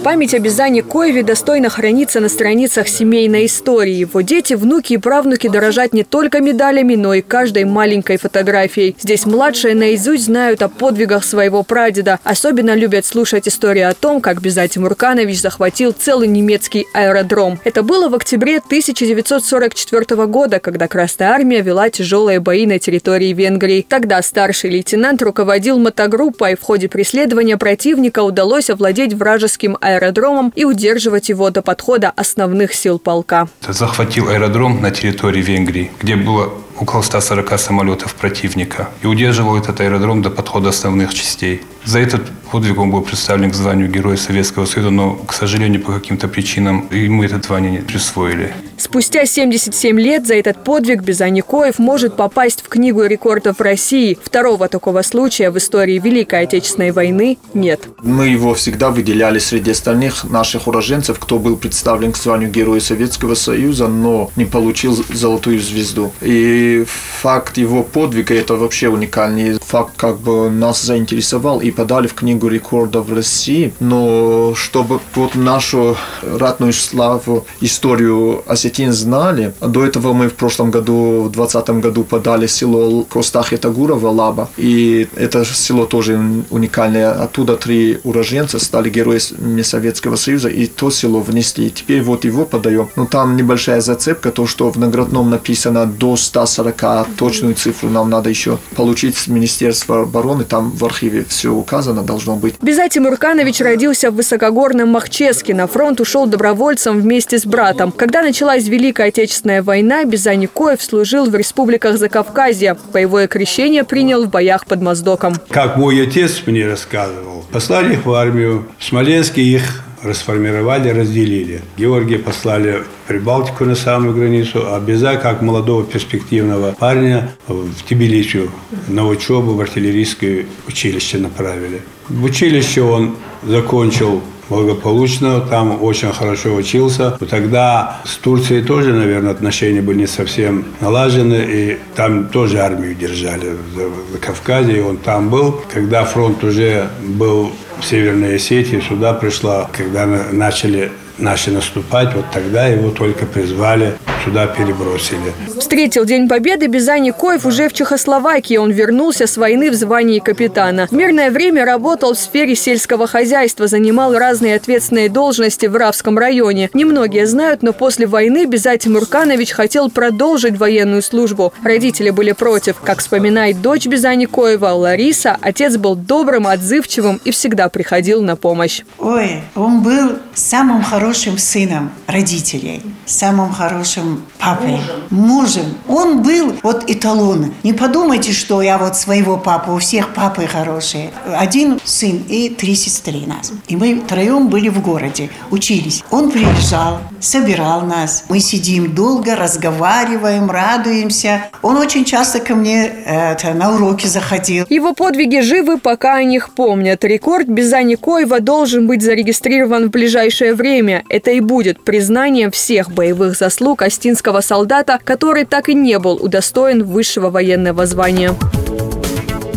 Память 0.04 0.32
о 0.32 0.38
Бизане 0.38 0.84
Коеве 0.84 1.24
достойно 1.24 1.68
хранится 1.68 2.20
на 2.20 2.28
страницах 2.28 2.86
семейной 2.86 3.46
истории. 3.46 3.94
Его 3.94 4.20
дети, 4.20 4.54
внуки 4.54 4.92
и 4.92 4.96
правнуки 4.96 5.48
дорожат 5.48 5.92
не 5.92 6.04
только 6.04 6.40
медалями, 6.40 6.94
но 6.94 7.14
и 7.14 7.20
каждой 7.20 7.64
маленькой 7.64 8.16
фотографией. 8.16 8.96
Здесь 8.98 9.26
младшие 9.26 9.74
наизусть 9.74 10.26
знают 10.26 10.62
о 10.62 10.68
подвигах 10.68 11.24
своего 11.24 11.64
прадеда. 11.64 12.20
Особенно 12.22 12.76
любят 12.76 13.06
слушать 13.06 13.48
истории 13.48 13.82
о 13.82 13.92
том, 13.92 14.20
как 14.20 14.40
Биза 14.40 14.68
Тимурканович 14.68 15.40
захватил 15.40 15.92
целый 15.92 16.28
немецкий 16.28 16.86
аэродром. 16.94 17.58
Это 17.64 17.82
было 17.82 18.08
в 18.08 18.14
октябре 18.14 18.58
1944 18.58 20.26
года, 20.26 20.60
когда 20.60 20.86
Красная 20.86 21.30
Армия 21.30 21.60
вела 21.60 21.90
тяжелые 21.90 22.38
бои 22.38 22.66
на 22.66 22.78
территории 22.78 23.32
Венгрии. 23.32 23.84
Тогда 23.86 24.22
старший 24.22 24.70
лейтенант 24.70 25.22
руководил 25.22 25.78
мотогруппой. 25.78 26.56
В 26.56 26.62
ходе 26.62 26.88
преследования 26.88 27.56
противника 27.56 28.22
удалось 28.22 28.70
овладеть 28.70 29.12
вражеским 29.12 29.76
аэродромом 29.80 29.87
аэродромом 29.88 30.52
и 30.54 30.64
удерживать 30.64 31.28
его 31.28 31.50
до 31.50 31.62
подхода 31.62 32.12
основных 32.16 32.74
сил 32.74 32.98
полка. 32.98 33.48
Захватил 33.66 34.28
аэродром 34.28 34.80
на 34.80 34.90
территории 34.90 35.42
Венгрии, 35.42 35.90
где 36.00 36.16
было 36.16 36.52
около 36.80 37.02
140 37.02 37.58
самолетов 37.58 38.14
противника 38.14 38.88
и 39.02 39.06
удерживал 39.06 39.56
этот 39.56 39.80
аэродром 39.80 40.22
до 40.22 40.30
подхода 40.30 40.70
основных 40.70 41.14
частей. 41.14 41.62
За 41.84 41.98
этот 41.98 42.22
подвиг 42.50 42.78
он 42.78 42.90
был 42.90 43.02
представлен 43.02 43.50
к 43.50 43.54
званию 43.54 43.88
Героя 43.88 44.16
Советского 44.16 44.66
Союза, 44.66 44.90
но, 44.90 45.14
к 45.14 45.32
сожалению, 45.32 45.82
по 45.82 45.92
каким-то 45.92 46.28
причинам 46.28 46.86
ему 46.90 47.22
это 47.22 47.40
звание 47.40 47.70
не 47.70 47.78
присвоили. 47.78 48.52
Спустя 48.76 49.26
77 49.26 49.98
лет 49.98 50.26
за 50.26 50.34
этот 50.34 50.62
подвиг 50.64 51.02
Безаникоев 51.02 51.78
может 51.78 52.14
попасть 52.16 52.62
в 52.62 52.68
Книгу 52.68 53.04
рекордов 53.04 53.60
России. 53.60 54.18
Второго 54.22 54.68
такого 54.68 55.02
случая 55.02 55.50
в 55.50 55.58
истории 55.58 55.98
Великой 55.98 56.42
Отечественной 56.42 56.92
войны 56.92 57.38
нет. 57.54 57.88
Мы 58.02 58.28
его 58.28 58.54
всегда 58.54 58.90
выделяли 58.90 59.38
среди 59.38 59.70
остальных 59.70 60.24
наших 60.24 60.68
уроженцев, 60.68 61.18
кто 61.18 61.38
был 61.38 61.56
представлен 61.56 62.12
к 62.12 62.16
званию 62.18 62.50
Героя 62.50 62.80
Советского 62.80 63.34
Союза, 63.34 63.88
но 63.88 64.30
не 64.36 64.44
получил 64.44 64.96
золотую 65.12 65.58
звезду. 65.60 66.12
И 66.20 66.67
И 66.68 66.84
факт 66.84 67.58
его 67.58 67.82
подвига– 67.82 68.34
это 68.42 68.54
вообще 68.56 68.88
уникальный 68.88 69.58
факт, 69.58 69.94
как 69.96 70.18
бы 70.18 70.50
нас 70.50 70.82
заинтересовал 70.82 71.60
и 71.60 71.70
подали 71.70 72.06
в 72.06 72.14
книгу 72.14 72.48
рекордов 72.48 73.10
России. 73.10 73.72
Но 73.80 74.54
чтобы 74.54 75.00
вот 75.14 75.34
нашу 75.34 75.96
ратную 76.22 76.72
славу, 76.72 77.46
историю 77.60 78.42
осетин 78.46 78.92
знали, 78.92 79.54
до 79.60 79.84
этого 79.84 80.12
мы 80.12 80.28
в 80.28 80.34
прошлом 80.34 80.70
году, 80.70 81.22
в 81.22 81.32
2020 81.32 81.70
году 81.82 82.04
подали 82.04 82.46
село 82.46 83.04
Костахетагурова, 83.04 84.08
Лаба. 84.08 84.48
И 84.56 85.08
это 85.16 85.44
село 85.44 85.86
тоже 85.86 86.20
уникальное. 86.50 87.12
Оттуда 87.12 87.56
три 87.56 87.98
уроженца 88.04 88.58
стали 88.58 88.90
героями 88.90 89.62
Советского 89.62 90.16
Союза, 90.16 90.48
и 90.48 90.66
то 90.66 90.90
село 90.90 91.20
внесли. 91.20 91.66
И 91.66 91.70
теперь 91.70 92.02
вот 92.02 92.24
его 92.24 92.44
подаем. 92.44 92.88
Но 92.96 93.06
там 93.06 93.36
небольшая 93.36 93.80
зацепка, 93.80 94.30
то, 94.30 94.46
что 94.46 94.70
в 94.70 94.78
наградном 94.78 95.30
написано 95.30 95.86
до 95.86 96.16
140, 96.58 97.16
точную 97.16 97.54
цифру 97.54 97.88
нам 97.88 98.10
надо 98.10 98.30
еще 98.30 98.58
получить 98.74 99.16
с 99.16 99.28
Министерства 99.28 100.02
обороны, 100.02 100.44
там 100.44 100.70
в 100.70 100.84
архиве 100.84 101.24
все 101.28 101.50
указано 101.50 102.02
должно 102.02 102.36
быть. 102.36 102.56
Безати 102.60 102.98
Мурканович 102.98 103.60
родился 103.60 104.10
в 104.10 104.16
высокогорном 104.16 104.88
Махческе. 104.88 105.54
На 105.54 105.66
фронт 105.66 106.00
ушел 106.00 106.26
добровольцем 106.26 107.00
вместе 107.00 107.38
с 107.38 107.46
братом. 107.46 107.92
Когда 107.92 108.22
началась 108.22 108.66
Великая 108.66 109.08
Отечественная 109.08 109.62
война, 109.62 110.04
Бизани 110.04 110.46
Коев 110.46 110.82
служил 110.82 111.26
в 111.30 111.34
республиках 111.34 111.98
Закавказья. 111.98 112.76
Боевое 112.92 113.28
крещение 113.28 113.84
принял 113.84 114.24
в 114.24 114.30
боях 114.30 114.66
под 114.66 114.82
Моздоком. 114.82 115.34
Как 115.48 115.76
мой 115.76 116.02
отец 116.02 116.42
мне 116.46 116.66
рассказывал, 116.66 117.44
послали 117.52 117.94
их 117.94 118.06
в 118.06 118.12
армию, 118.12 118.66
в 118.78 118.84
Смоленске 118.84 119.42
их 119.42 119.84
расформировали, 120.02 120.90
разделили. 120.90 121.62
Георгия 121.76 122.18
послали 122.18 122.82
в 123.04 123.08
Прибалтику 123.08 123.64
на 123.64 123.74
самую 123.74 124.14
границу, 124.14 124.62
а 124.66 124.80
Беза, 124.80 125.16
как 125.16 125.42
молодого 125.42 125.84
перспективного 125.84 126.72
парня, 126.72 127.32
в 127.46 127.88
Тбилисию 127.88 128.50
на 128.88 129.06
учебу 129.06 129.54
в 129.54 129.60
артиллерийское 129.60 130.46
училище 130.66 131.18
направили. 131.18 131.82
В 132.08 132.24
училище 132.24 132.82
он 132.82 133.16
закончил 133.42 134.22
благополучно, 134.48 135.40
там 135.40 135.82
очень 135.82 136.12
хорошо 136.12 136.54
учился. 136.54 137.18
Тогда 137.30 138.00
с 138.04 138.16
Турцией 138.16 138.62
тоже, 138.62 138.92
наверное, 138.92 139.32
отношения 139.32 139.82
были 139.82 139.98
не 139.98 140.06
совсем 140.06 140.64
налажены, 140.80 141.44
и 141.48 141.78
там 141.94 142.28
тоже 142.28 142.60
армию 142.60 142.94
держали 142.94 143.50
в 143.74 144.18
Кавказе, 144.18 144.78
и 144.78 144.80
он 144.80 144.96
там 144.96 145.28
был. 145.30 145.60
Когда 145.72 146.04
фронт 146.04 146.42
уже 146.44 146.88
был 147.02 147.52
в 147.80 147.84
Северной 147.84 148.36
Осетии, 148.36 148.82
сюда 148.86 149.12
пришла, 149.12 149.68
когда 149.72 150.06
начали 150.32 150.90
наши 151.18 151.50
наступать, 151.50 152.14
вот 152.14 152.24
тогда 152.32 152.66
его 152.66 152.90
только 152.90 153.26
призвали, 153.26 153.94
сюда 154.24 154.46
перебросили. 154.46 155.32
Встретил 155.58 156.04
День 156.04 156.28
Победы 156.28 156.66
Бизани 156.66 157.10
Коев 157.10 157.44
уже 157.46 157.68
в 157.68 157.72
Чехословакии. 157.72 158.56
Он 158.56 158.70
вернулся 158.70 159.26
с 159.26 159.36
войны 159.36 159.70
в 159.70 159.74
звании 159.74 160.18
капитана. 160.18 160.86
В 160.86 160.92
мирное 160.92 161.30
время 161.30 161.64
работал 161.64 162.14
в 162.14 162.18
сфере 162.18 162.54
сельского 162.54 163.06
хозяйства, 163.06 163.66
занимал 163.66 164.14
разные 164.14 164.56
ответственные 164.56 165.08
должности 165.08 165.66
в 165.66 165.76
Равском 165.76 166.18
районе. 166.18 166.70
Немногие 166.74 167.26
знают, 167.26 167.62
но 167.62 167.72
после 167.72 168.06
войны 168.06 168.46
Безати 168.46 168.88
Мурканович 168.88 169.52
хотел 169.52 169.90
продолжить 169.90 170.56
военную 170.56 171.02
службу. 171.02 171.52
Родители 171.62 172.10
были 172.10 172.32
против. 172.32 172.76
Как 172.80 173.00
вспоминает 173.00 173.60
дочь 173.60 173.86
Бизани 173.86 174.26
Коева, 174.26 174.68
Лариса, 174.68 175.36
отец 175.40 175.76
был 175.76 175.96
добрым, 175.96 176.46
отзывчивым 176.46 177.20
и 177.24 177.30
всегда 177.30 177.68
приходил 177.68 178.22
на 178.22 178.36
помощь. 178.36 178.82
Ой, 178.98 179.42
он 179.54 179.82
был 179.82 180.18
самым 180.34 180.82
хорошим 180.82 181.07
хорошим 181.08 181.38
сыном 181.38 181.90
родителей, 182.06 182.82
самым 183.06 183.50
хорошим 183.50 184.26
папой, 184.38 184.78
мужем. 185.08 185.64
Он 185.88 186.22
был 186.22 186.54
вот 186.62 186.90
эталон. 186.90 187.54
Не 187.62 187.72
подумайте, 187.72 188.32
что 188.32 188.60
я 188.60 188.76
вот 188.76 188.94
своего 188.94 189.38
папы, 189.38 189.70
у 189.70 189.78
всех 189.78 190.12
папы 190.12 190.46
хорошие. 190.46 191.10
Один 191.34 191.80
сын 191.82 192.22
и 192.28 192.50
три 192.50 192.74
сестры 192.74 193.20
нас. 193.26 193.52
И 193.68 193.76
мы 193.76 194.02
втроем 194.04 194.48
были 194.48 194.68
в 194.68 194.82
городе, 194.82 195.30
учились. 195.50 196.04
Он 196.10 196.30
приезжал, 196.30 197.00
собирал 197.20 197.86
нас. 197.86 198.24
Мы 198.28 198.40
сидим 198.40 198.94
долго, 198.94 199.34
разговариваем, 199.34 200.50
радуемся. 200.50 201.44
Он 201.62 201.78
очень 201.78 202.04
часто 202.04 202.40
ко 202.40 202.54
мне 202.54 202.84
это, 202.84 203.54
на 203.54 203.74
уроки 203.74 204.06
заходил. 204.06 204.66
Его 204.68 204.92
подвиги 204.92 205.40
живы, 205.40 205.78
пока 205.78 206.16
о 206.16 206.24
них 206.24 206.50
помнят. 206.50 207.02
Рекорд 207.02 207.48
без 207.48 207.72
Ани 207.72 207.96
Коева 207.96 208.40
должен 208.40 208.86
быть 208.86 209.00
зарегистрирован 209.00 209.86
в 209.86 209.90
ближайшее 209.90 210.54
время. 210.54 210.97
Это 211.08 211.30
и 211.30 211.40
будет 211.40 211.80
признанием 211.80 212.50
всех 212.50 212.90
боевых 212.90 213.36
заслуг 213.36 213.82
остинского 213.82 214.40
солдата, 214.40 214.98
который 215.02 215.44
так 215.44 215.68
и 215.68 215.74
не 215.74 215.98
был 215.98 216.14
удостоен 216.14 216.84
высшего 216.84 217.30
военного 217.30 217.86
звания. 217.86 218.34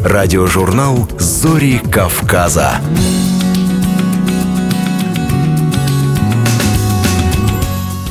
Радиожурнал 0.03 1.07
«Зори 1.19 1.79
Кавказа». 1.91 2.81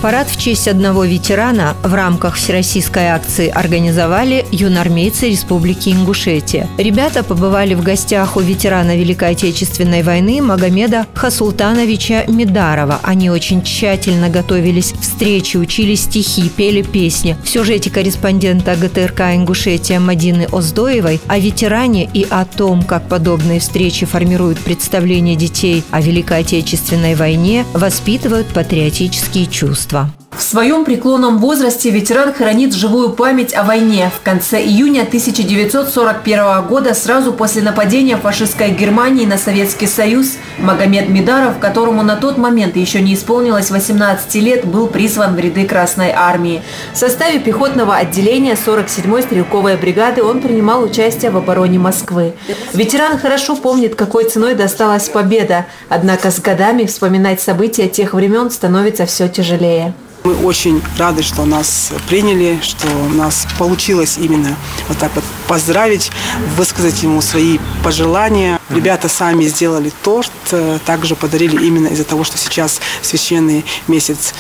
Парад 0.03 0.31
в 0.31 0.41
честь 0.41 0.67
одного 0.67 1.05
ветерана 1.05 1.77
в 1.83 1.93
рамках 1.93 2.37
всероссийской 2.37 3.09
акции 3.09 3.49
организовали 3.49 4.47
юнормейцы 4.51 5.29
Республики 5.29 5.91
Ингушетия. 5.91 6.67
Ребята 6.79 7.23
побывали 7.23 7.75
в 7.75 7.83
гостях 7.83 8.39
у 8.39 8.41
ветерана 8.41 8.97
Великой 8.97 9.33
Отечественной 9.33 10.03
войны 10.03 10.41
Магомеда 10.41 11.07
Хасултановича 11.13 12.25
Медарова. 12.29 12.99
Они 13.03 13.29
очень 13.29 13.63
тщательно 13.63 14.31
готовились 14.31 14.93
к 14.93 15.03
встрече, 15.03 15.59
учили 15.59 15.95
стихи, 15.97 16.49
пели 16.49 16.81
песни. 16.81 17.37
В 17.45 17.49
сюжете 17.51 17.91
корреспондента 17.91 18.77
ГТРК 18.77 19.21
Ингушетия 19.35 20.01
Мадины 20.01 20.49
Оздоевой 20.51 21.21
о 21.27 21.39
ветеране 21.39 22.09
и 22.15 22.27
о 22.31 22.47
том, 22.47 22.85
как 22.85 23.07
подобные 23.07 23.61
встречи 23.61 24.07
формируют 24.07 24.61
представление 24.61 25.37
детей 25.37 25.85
о 25.91 26.01
Великой 26.01 26.41
Отечественной 26.41 27.17
войне, 27.17 27.67
воспитывают 27.75 28.47
патриотические 28.47 29.45
чувства 29.45 29.90
детства. 29.91 30.20
В 30.41 30.43
своем 30.43 30.85
преклонном 30.85 31.39
возрасте 31.39 31.91
ветеран 31.91 32.33
хранит 32.33 32.73
живую 32.73 33.11
память 33.11 33.53
о 33.55 33.63
войне. 33.63 34.11
В 34.17 34.23
конце 34.25 34.63
июня 34.63 35.03
1941 35.03 36.67
года, 36.67 36.95
сразу 36.95 37.33
после 37.33 37.63
нападения 37.63 38.17
фашистской 38.17 38.71
Германии 38.71 39.27
на 39.27 39.39
Советский 39.39 39.87
Союз, 39.87 40.39
Магомед 40.59 41.09
Мидаров, 41.09 41.59
которому 41.59 42.03
на 42.03 42.17
тот 42.17 42.39
момент 42.39 42.77
еще 42.77 43.03
не 43.03 43.15
исполнилось 43.15 43.71
18 43.71 44.35
лет, 44.37 44.65
был 44.65 44.87
призван 44.87 45.37
в 45.37 45.39
ряды 45.39 45.67
Красной 45.67 46.11
Армии. 46.11 46.63
В 46.95 46.97
составе 46.97 47.39
пехотного 47.39 47.97
отделения 47.97 48.55
47-й 48.55 49.23
стрелковой 49.23 49.77
бригады 49.77 50.23
он 50.23 50.41
принимал 50.41 50.83
участие 50.83 51.33
в 51.33 51.37
обороне 51.37 51.79
Москвы. 51.79 52.33
Ветеран 52.73 53.19
хорошо 53.19 53.57
помнит, 53.57 53.95
какой 53.95 54.25
ценой 54.25 54.55
досталась 54.55 55.09
победа, 55.09 55.67
однако 55.89 56.31
с 56.31 56.41
годами 56.41 56.87
вспоминать 56.87 57.41
события 57.41 57.89
тех 57.89 58.15
времен 58.15 58.51
становится 58.51 59.07
все 59.07 59.29
тяжелее. 59.29 59.93
Мы 60.23 60.35
очень 60.45 60.83
рады, 60.99 61.23
что 61.23 61.47
нас 61.47 61.93
приняли, 62.07 62.61
что 62.63 62.87
у 62.89 63.09
нас 63.15 63.47
получилось 63.59 64.19
именно 64.19 64.55
вот 64.89 64.99
так 64.99 65.11
вот 65.15 65.25
поздравить, 65.49 66.11
высказать 66.57 67.03
ему 67.03 67.23
свои 67.23 67.59
пожелания. 67.83 68.61
Ребята 68.69 69.09
сами 69.09 69.45
сделали 69.45 69.91
торт, 70.03 70.31
э, 70.53 70.79
также 70.85 71.17
подарили 71.17 71.65
именно 71.67 71.87
из-за 71.89 72.05
того, 72.05 72.25
что 72.25 72.37
сейчас 72.37 72.81
священный 73.01 73.65
месяц 73.89 74.35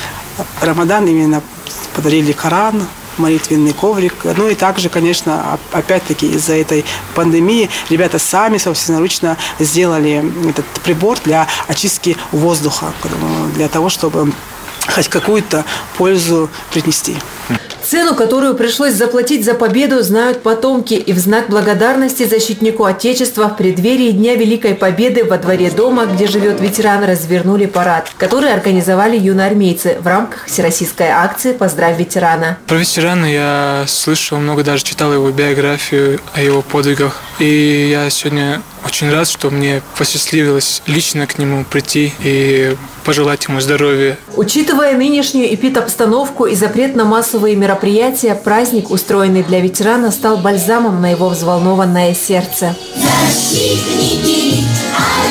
Рамадан, 0.60 1.06
именно 1.06 1.42
подарили 1.94 2.32
Коран, 2.32 2.86
молитвенный 3.16 3.72
коврик. 3.72 4.14
Ну 4.24 4.48
и 4.48 4.54
также, 4.54 4.90
конечно, 4.90 5.58
опять-таки 5.72 6.26
из-за 6.26 6.56
этой 6.56 6.84
пандемии 7.14 7.70
ребята 7.88 8.18
сами 8.18 8.58
собственноручно 8.58 9.38
сделали 9.58 10.22
этот 10.48 10.66
прибор 10.84 11.18
для 11.24 11.46
очистки 11.68 12.18
воздуха, 12.32 12.92
для 13.54 13.68
того, 13.68 13.88
чтобы 13.88 14.32
хоть 14.90 15.08
какую-то 15.08 15.64
пользу 15.96 16.48
принести. 16.72 17.16
Цену, 17.82 18.14
которую 18.14 18.54
пришлось 18.54 18.92
заплатить 18.92 19.44
за 19.44 19.54
победу, 19.54 20.00
знают 20.02 20.42
потомки. 20.42 20.94
И 20.94 21.12
в 21.12 21.18
знак 21.18 21.48
благодарности 21.48 22.24
защитнику 22.24 22.84
Отечества 22.84 23.48
в 23.48 23.56
преддверии 23.56 24.12
Дня 24.12 24.36
Великой 24.36 24.74
Победы 24.74 25.24
во 25.24 25.38
дворе 25.38 25.70
дома, 25.70 26.06
где 26.06 26.28
живет 26.28 26.60
ветеран, 26.60 27.02
развернули 27.04 27.66
парад, 27.66 28.12
который 28.16 28.52
организовали 28.52 29.18
юноармейцы 29.18 29.96
в 30.00 30.06
рамках 30.06 30.46
всероссийской 30.46 31.08
акции 31.08 31.52
«Поздравь 31.52 31.98
ветерана». 31.98 32.58
Про 32.68 32.76
ветерана 32.76 33.26
я 33.26 33.84
слышал 33.88 34.38
много, 34.38 34.62
даже 34.62 34.84
читал 34.84 35.12
его 35.12 35.30
биографию 35.30 36.20
о 36.34 36.42
его 36.42 36.62
подвигах. 36.62 37.20
И 37.40 37.88
я 37.90 38.08
сегодня 38.10 38.62
очень 38.84 39.10
рад, 39.10 39.28
что 39.28 39.50
мне 39.50 39.82
посчастливилось 39.98 40.82
лично 40.86 41.26
к 41.26 41.38
нему 41.38 41.64
прийти 41.64 42.12
и 42.22 42.76
пожелать 43.04 43.44
ему 43.46 43.60
здоровья. 43.60 44.18
Учитывая 44.36 44.96
нынешнюю 44.96 45.52
эпид-обстановку 45.54 46.46
и 46.46 46.54
запрет 46.54 46.94
на 46.94 47.04
массовые 47.04 47.56
мероприятия, 47.56 48.34
праздник, 48.34 48.90
устроенный 48.90 49.42
для 49.42 49.60
ветерана, 49.60 50.10
стал 50.10 50.38
бальзамом 50.38 51.00
на 51.00 51.10
его 51.10 51.28
взволнованное 51.28 52.14
сердце. 52.14 52.76
Защитники 52.94 54.64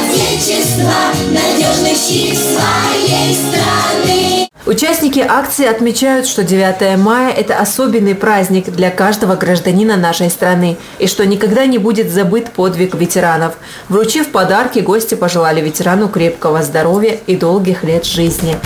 Отечества, 0.09 0.93
надежный 1.31 1.95
щит 1.95 2.38
своей 2.38 3.35
страны. 3.35 4.48
Участники 4.65 5.19
акции 5.19 5.65
отмечают, 5.65 6.27
что 6.27 6.43
9 6.43 6.97
мая– 6.97 7.31
это 7.38 7.57
особенный 7.59 8.13
праздник 8.13 8.65
для 8.69 8.91
каждого 8.91 9.35
гражданина 9.35 9.95
нашей 9.95 10.29
страны 10.29 10.77
и 10.99 11.07
что 11.07 11.25
никогда 11.25 11.65
не 11.65 11.77
будет 11.77 12.12
забыт 12.12 12.51
подвиг 12.51 12.93
ветеранов. 12.93 13.55
Вручив 13.88 14.31
подарки, 14.31 14.79
гости 14.79 15.15
пожелали 15.15 15.62
ветерану 15.62 16.09
крепкого 16.09 16.62
здоровья 16.62 17.17
и 17.25 17.35
долгих 17.35 17.83
лет 17.83 18.05
жизни. 18.05 18.57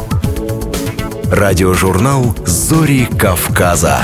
Радиожурнал 1.32 2.36
«Зори 2.46 3.08
Кавказа». 3.18 4.00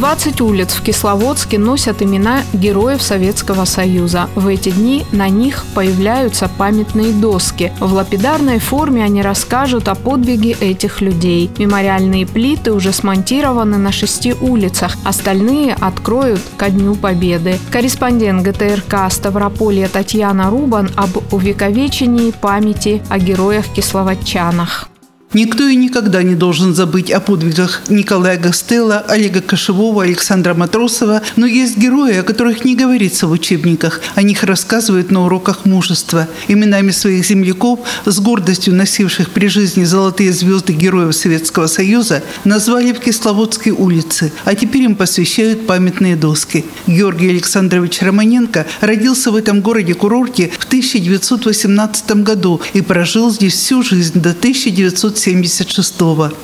20 0.00 0.40
улиц 0.40 0.72
в 0.72 0.82
Кисловодске 0.82 1.58
носят 1.58 2.00
имена 2.00 2.42
героев 2.54 3.02
Советского 3.02 3.66
Союза. 3.66 4.30
В 4.34 4.46
эти 4.46 4.70
дни 4.70 5.04
на 5.12 5.28
них 5.28 5.66
появляются 5.74 6.48
памятные 6.48 7.12
доски. 7.12 7.70
В 7.80 7.92
лапидарной 7.92 8.60
форме 8.60 9.04
они 9.04 9.20
расскажут 9.20 9.88
о 9.88 9.94
подвиге 9.94 10.52
этих 10.58 11.02
людей. 11.02 11.50
Мемориальные 11.58 12.26
плиты 12.26 12.72
уже 12.72 12.94
смонтированы 12.94 13.76
на 13.76 13.92
шести 13.92 14.32
улицах, 14.32 14.96
остальные 15.04 15.74
откроют 15.74 16.40
ко 16.56 16.70
Дню 16.70 16.94
Победы. 16.94 17.58
Корреспондент 17.70 18.42
ГТРК 18.42 19.10
Ставрополья 19.10 19.86
Татьяна 19.88 20.48
Рубан 20.48 20.90
об 20.96 21.10
увековечении 21.30 22.30
памяти 22.30 23.02
о 23.10 23.18
героях-кисловодчанах. 23.18 24.88
Никто 25.32 25.68
и 25.68 25.76
никогда 25.76 26.24
не 26.24 26.34
должен 26.34 26.74
забыть 26.74 27.12
о 27.12 27.20
подвигах 27.20 27.82
Николая 27.88 28.36
Гастелла, 28.36 28.98
Олега 29.06 29.40
Кошевого, 29.40 30.02
Александра 30.02 30.54
Матросова, 30.54 31.22
но 31.36 31.46
есть 31.46 31.76
герои, 31.76 32.16
о 32.16 32.24
которых 32.24 32.64
не 32.64 32.74
говорится 32.74 33.28
в 33.28 33.30
учебниках. 33.30 34.00
О 34.16 34.22
них 34.22 34.42
рассказывают 34.42 35.12
на 35.12 35.24
уроках 35.24 35.66
мужества. 35.66 36.26
Именами 36.48 36.90
своих 36.90 37.24
земляков, 37.24 37.78
с 38.06 38.18
гордостью 38.18 38.74
носивших 38.74 39.30
при 39.30 39.46
жизни 39.46 39.84
золотые 39.84 40.32
звезды 40.32 40.72
героев 40.72 41.14
Советского 41.14 41.68
Союза, 41.68 42.24
назвали 42.42 42.92
в 42.92 42.98
Кисловодской 42.98 43.70
улице, 43.70 44.32
а 44.44 44.56
теперь 44.56 44.82
им 44.82 44.96
посвящают 44.96 45.64
памятные 45.64 46.16
доски. 46.16 46.64
Георгий 46.88 47.30
Александрович 47.30 48.02
Романенко 48.02 48.66
родился 48.80 49.30
в 49.30 49.36
этом 49.36 49.60
городе-курорте 49.60 50.50
в 50.58 50.64
1918 50.64 52.24
году 52.24 52.60
и 52.72 52.80
прожил 52.80 53.30
здесь 53.30 53.54
всю 53.54 53.84
жизнь 53.84 54.20
до 54.20 54.30
1970 54.30 55.19
1976 55.20 56.00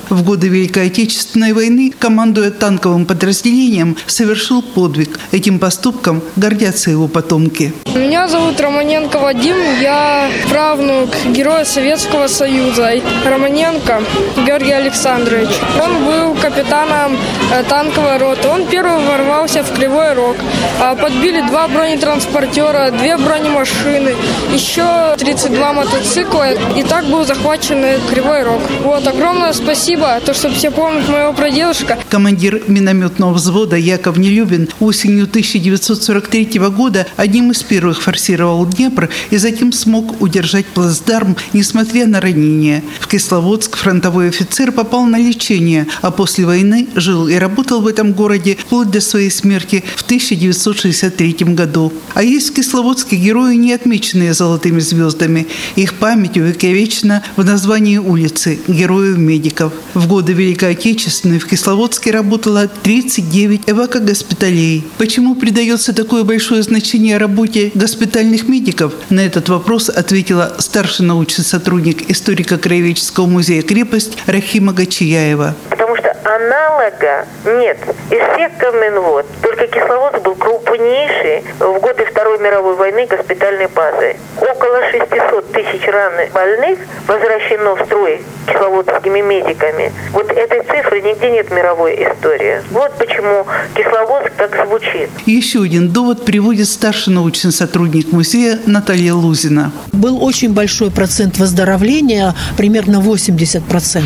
В 0.09 0.23
годы 0.23 0.47
Великой 0.47 0.87
Отечественной 0.87 1.53
войны, 1.53 1.91
командуя 1.97 2.51
танковым 2.51 3.05
подразделением, 3.05 3.97
совершил 4.05 4.61
подвиг. 4.61 5.19
Этим 5.31 5.57
поступком 5.59 6.21
гордятся 6.35 6.91
его 6.91 7.07
потомки. 7.07 7.73
Меня 7.95 8.27
зовут 8.27 8.59
Романенко 8.59 9.17
Вадим, 9.19 9.55
я 9.81 10.29
правнук 10.49 11.09
героя 11.27 11.65
Советского 11.65 12.27
Союза 12.27 12.91
Романенко 13.25 14.03
Георгий 14.45 14.71
Александрович. 14.73 15.49
Он 15.81 16.05
был 16.05 16.35
капитаном 16.35 17.17
э, 17.51 17.63
танковой 17.63 18.17
роты. 18.17 18.47
Он 18.47 18.65
первый 18.67 19.03
ворвался 19.03 19.63
в 19.63 19.73
Кривой 19.73 20.13
Рог. 20.13 20.35
А, 20.79 20.95
подбили 20.95 21.41
два 21.41 21.67
бронетранспортера, 21.67 22.91
две 22.91 23.17
бронемашины, 23.17 24.15
еще 24.53 25.15
32 25.17 25.73
мотоцикла. 25.73 26.53
И 26.75 26.83
так 26.83 27.05
был 27.05 27.25
захвачен 27.25 27.83
Кривой 28.09 28.43
Рог. 28.43 28.61
Вот, 28.81 29.07
огромное 29.07 29.53
спасибо, 29.53 30.19
то, 30.25 30.33
что 30.33 30.49
все 30.49 30.71
помнят 30.71 31.07
моего 31.09 31.33
прадедушка. 31.33 31.97
Командир 32.09 32.63
минометного 32.67 33.33
взвода 33.33 33.75
Яков 33.75 34.17
Нелюбин 34.17 34.69
осенью 34.79 35.25
1943 35.25 36.59
года 36.69 37.07
одним 37.17 37.51
из 37.51 37.63
первых 37.63 38.01
форсировал 38.01 38.65
Днепр 38.65 39.09
и 39.29 39.37
затем 39.37 39.71
смог 39.71 40.21
удержать 40.21 40.65
плацдарм, 40.67 41.35
несмотря 41.53 42.05
на 42.07 42.21
ранения. 42.21 42.83
В 42.99 43.07
Кисловодск 43.07 43.77
фронтовой 43.77 44.29
офицер 44.29 44.71
попал 44.71 45.05
на 45.05 45.17
лечение, 45.17 45.87
а 46.01 46.11
после 46.11 46.45
войны 46.45 46.87
жил 46.95 47.27
и 47.27 47.35
работал 47.35 47.81
в 47.81 47.87
этом 47.87 48.13
городе 48.13 48.57
вплоть 48.59 48.91
до 48.91 49.01
своей 49.01 49.31
смерти 49.31 49.83
в 49.95 50.03
1963 50.03 51.33
году. 51.53 51.93
А 52.13 52.23
есть 52.23 52.51
в 52.51 52.53
Кисловодске 52.53 53.15
герои, 53.15 53.55
не 53.55 53.73
отмеченные 53.73 54.33
золотыми 54.33 54.79
звездами. 54.79 55.47
Их 55.75 55.93
память 55.95 56.37
увековечена 56.37 57.23
в 57.35 57.45
названии 57.45 57.97
улицы 57.97 58.56
героев-медиков. 58.67 59.73
В 59.93 60.07
годы 60.07 60.33
Великой 60.33 60.71
Отечественной 60.71 61.39
в 61.39 61.47
Кисловодске 61.47 62.11
работало 62.11 62.67
39 62.67 63.63
эвакогоспиталей. 63.67 64.83
Почему 64.97 65.35
придается 65.35 65.93
такое 65.93 66.23
большое 66.23 66.63
значение 66.63 67.17
работе 67.17 67.71
госпитальных 67.73 68.47
медиков? 68.47 68.93
На 69.09 69.19
этот 69.19 69.49
вопрос 69.49 69.89
ответила 69.89 70.55
старший 70.59 71.05
научный 71.05 71.43
сотрудник 71.43 72.09
историко-краеведческого 72.09 73.27
музея 73.27 73.61
«Крепость» 73.61 74.17
Рахима 74.25 74.73
Гачияева. 74.73 75.55
Потому 75.69 75.96
аналога 76.37 77.25
нет. 77.45 77.77
Из 78.11 78.21
всех 78.33 78.57
Каменвод 78.57 79.25
только 79.41 79.67
Кисловодск 79.67 80.21
был 80.21 80.35
крупнейший 80.35 81.43
в 81.59 81.79
годы 81.79 82.05
Второй 82.05 82.39
мировой 82.39 82.75
войны 82.75 83.07
госпитальной 83.07 83.67
базы. 83.67 84.15
Около 84.39 84.81
600 84.91 85.51
тысяч 85.51 85.87
ран 85.87 86.13
больных 86.33 86.79
возвращено 87.07 87.75
в 87.75 87.85
строй 87.85 88.21
кисловодскими 88.47 89.21
медиками. 89.21 89.91
Вот 90.11 90.31
этой 90.31 90.61
цифры 90.63 91.01
нигде 91.01 91.31
нет 91.31 91.49
в 91.49 91.53
мировой 91.53 91.95
истории. 91.95 92.61
Вот 92.71 92.93
почему 92.97 93.45
Кисловодск 93.75 94.31
так 94.37 94.65
звучит. 94.65 95.09
Еще 95.25 95.61
один 95.63 95.89
довод 95.89 96.25
приводит 96.25 96.67
старший 96.67 97.13
научный 97.13 97.51
сотрудник 97.51 98.11
музея 98.11 98.59
Наталья 98.65 99.13
Лузина. 99.13 99.71
Был 99.91 100.23
очень 100.23 100.53
большой 100.53 100.91
процент 100.91 101.37
выздоровления, 101.37 102.35
примерно 102.57 102.97
80%, 102.97 104.03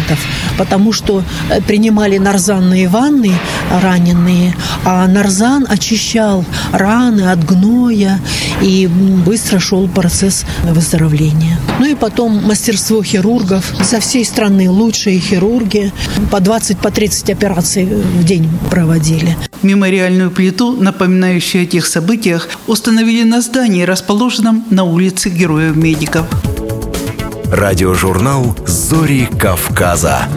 потому 0.58 0.94
что 0.94 1.24
э, 1.50 1.62
принимали 1.62 2.18
нарзанные 2.22 2.88
ванны 2.88 3.34
раненые, 3.82 4.56
а 4.86 5.08
нарзан 5.08 5.66
очищал 5.70 6.46
раны 6.72 7.32
от 7.32 7.46
гноя, 7.46 8.20
и 8.62 8.88
быстро 8.88 9.60
шел 9.60 9.88
процесс 9.88 10.46
выздоровления. 10.64 11.58
Ну 11.80 11.86
и 11.86 11.96
потом 11.96 12.44
мастерство 12.46 13.04
хирургов. 13.04 13.66
За 13.84 14.00
всей 14.00 14.26
страны 14.26 14.70
лучшие 14.70 15.20
хирурги. 15.20 15.92
По 16.30 16.40
20, 16.40 16.78
по 16.78 16.92
30 16.92 17.30
операций 17.32 17.86
в 17.86 18.24
день 18.24 18.50
проводили. 18.70 19.38
Мемориальную 19.62 20.32
плиту, 20.32 20.74
напоминающую 20.74 21.64
о 21.64 21.66
тех 21.66 21.86
событиях, 21.86 22.50
установили 22.68 23.24
на 23.24 23.42
здании, 23.42 23.84
расположенном 23.84 24.66
на 24.70 24.84
улице 24.84 25.30
Героев-Медиков. 25.30 26.26
Радиожурнал 27.52 28.56
«Зори 28.66 29.28
Кавказа». 29.40 30.28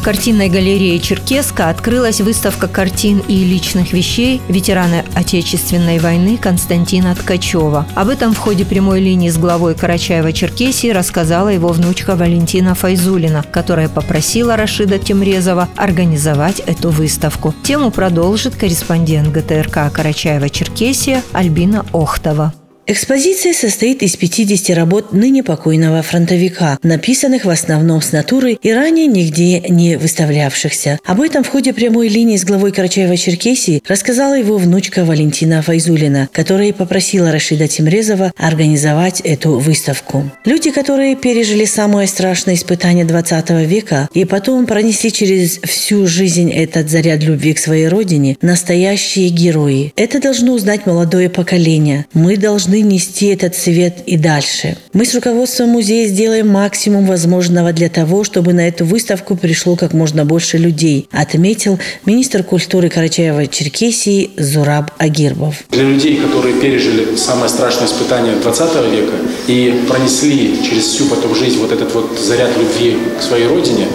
В 0.00 0.02
картинной 0.02 0.48
галерее 0.48 0.98
Черкеска 0.98 1.68
открылась 1.68 2.22
выставка 2.22 2.68
картин 2.68 3.18
и 3.28 3.44
личных 3.44 3.92
вещей 3.92 4.40
ветерана 4.48 5.04
Отечественной 5.14 5.98
войны 5.98 6.38
Константина 6.38 7.14
Ткачева. 7.14 7.86
Об 7.94 8.08
этом 8.08 8.32
в 8.32 8.38
ходе 8.38 8.64
прямой 8.64 9.00
линии 9.00 9.28
с 9.28 9.36
главой 9.36 9.74
Карачаева-Черкесии 9.74 10.90
рассказала 10.90 11.48
его 11.50 11.68
внучка 11.68 12.16
Валентина 12.16 12.74
Файзулина, 12.74 13.42
которая 13.42 13.90
попросила 13.90 14.56
Рашида 14.56 14.98
Темрезова 14.98 15.68
организовать 15.76 16.60
эту 16.60 16.88
выставку. 16.88 17.54
Тему 17.62 17.90
продолжит 17.90 18.56
корреспондент 18.56 19.28
ГТРК 19.28 19.92
Карачаева-Черкесия 19.92 21.20
Альбина 21.34 21.84
Охтова. 21.92 22.54
Экспозиция 22.90 23.52
состоит 23.52 24.02
из 24.02 24.16
50 24.16 24.76
работ 24.76 25.12
ныне 25.12 25.44
покойного 25.44 26.02
фронтовика, 26.02 26.76
написанных 26.82 27.44
в 27.44 27.48
основном 27.48 28.02
с 28.02 28.10
натуры 28.10 28.58
и 28.60 28.72
ранее 28.72 29.06
нигде 29.06 29.60
не 29.60 29.94
выставлявшихся. 29.94 30.98
Об 31.04 31.20
этом 31.20 31.44
в 31.44 31.48
ходе 31.48 31.72
прямой 31.72 32.08
линии 32.08 32.36
с 32.36 32.44
главой 32.44 32.72
Карачаева-Черкесии 32.72 33.84
рассказала 33.86 34.36
его 34.36 34.58
внучка 34.58 35.04
Валентина 35.04 35.62
Файзулина, 35.62 36.30
которая 36.32 36.72
попросила 36.72 37.30
Рашида 37.30 37.68
Тимрезова 37.68 38.32
организовать 38.36 39.20
эту 39.20 39.60
выставку. 39.60 40.28
Люди, 40.44 40.72
которые 40.72 41.14
пережили 41.14 41.66
самое 41.66 42.08
страшное 42.08 42.56
испытание 42.56 43.04
20 43.04 43.50
века 43.68 44.08
и 44.14 44.24
потом 44.24 44.66
пронесли 44.66 45.12
через 45.12 45.60
всю 45.62 46.08
жизнь 46.08 46.50
этот 46.50 46.90
заряд 46.90 47.22
любви 47.22 47.54
к 47.54 47.60
своей 47.60 47.86
родине, 47.86 48.36
настоящие 48.42 49.28
герои. 49.28 49.92
Это 49.94 50.20
должно 50.20 50.54
узнать 50.54 50.86
молодое 50.86 51.30
поколение. 51.30 52.06
Мы 52.14 52.36
должны 52.36 52.79
нести 52.82 53.26
этот 53.26 53.54
свет 53.54 53.98
и 54.06 54.16
дальше. 54.16 54.76
Мы 54.92 55.04
с 55.04 55.14
руководством 55.14 55.70
музея 55.70 56.06
сделаем 56.08 56.48
максимум 56.48 57.06
возможного 57.06 57.72
для 57.72 57.88
того, 57.88 58.24
чтобы 58.24 58.52
на 58.52 58.66
эту 58.66 58.84
выставку 58.84 59.36
пришло 59.36 59.76
как 59.76 59.92
можно 59.92 60.24
больше 60.24 60.58
людей, 60.58 61.08
отметил 61.12 61.78
министр 62.06 62.42
культуры 62.42 62.88
Карачаева-Черкесии 62.88 64.30
Зураб 64.36 64.90
Агирбов. 64.98 65.64
Для 65.70 65.84
людей, 65.84 66.16
которые 66.16 66.60
пережили 66.60 67.16
самое 67.16 67.48
страшное 67.48 67.86
испытание 67.86 68.34
20 68.36 68.60
века 68.92 69.14
и 69.46 69.84
пронесли 69.88 70.58
через 70.68 70.84
всю 70.84 71.06
потом 71.06 71.34
жизнь 71.34 71.58
вот 71.58 71.72
этот 71.72 71.94
вот 71.94 72.18
заряд 72.18 72.50
любви 72.56 72.96
к 73.18 73.22
своей 73.22 73.46
родине, 73.46 73.86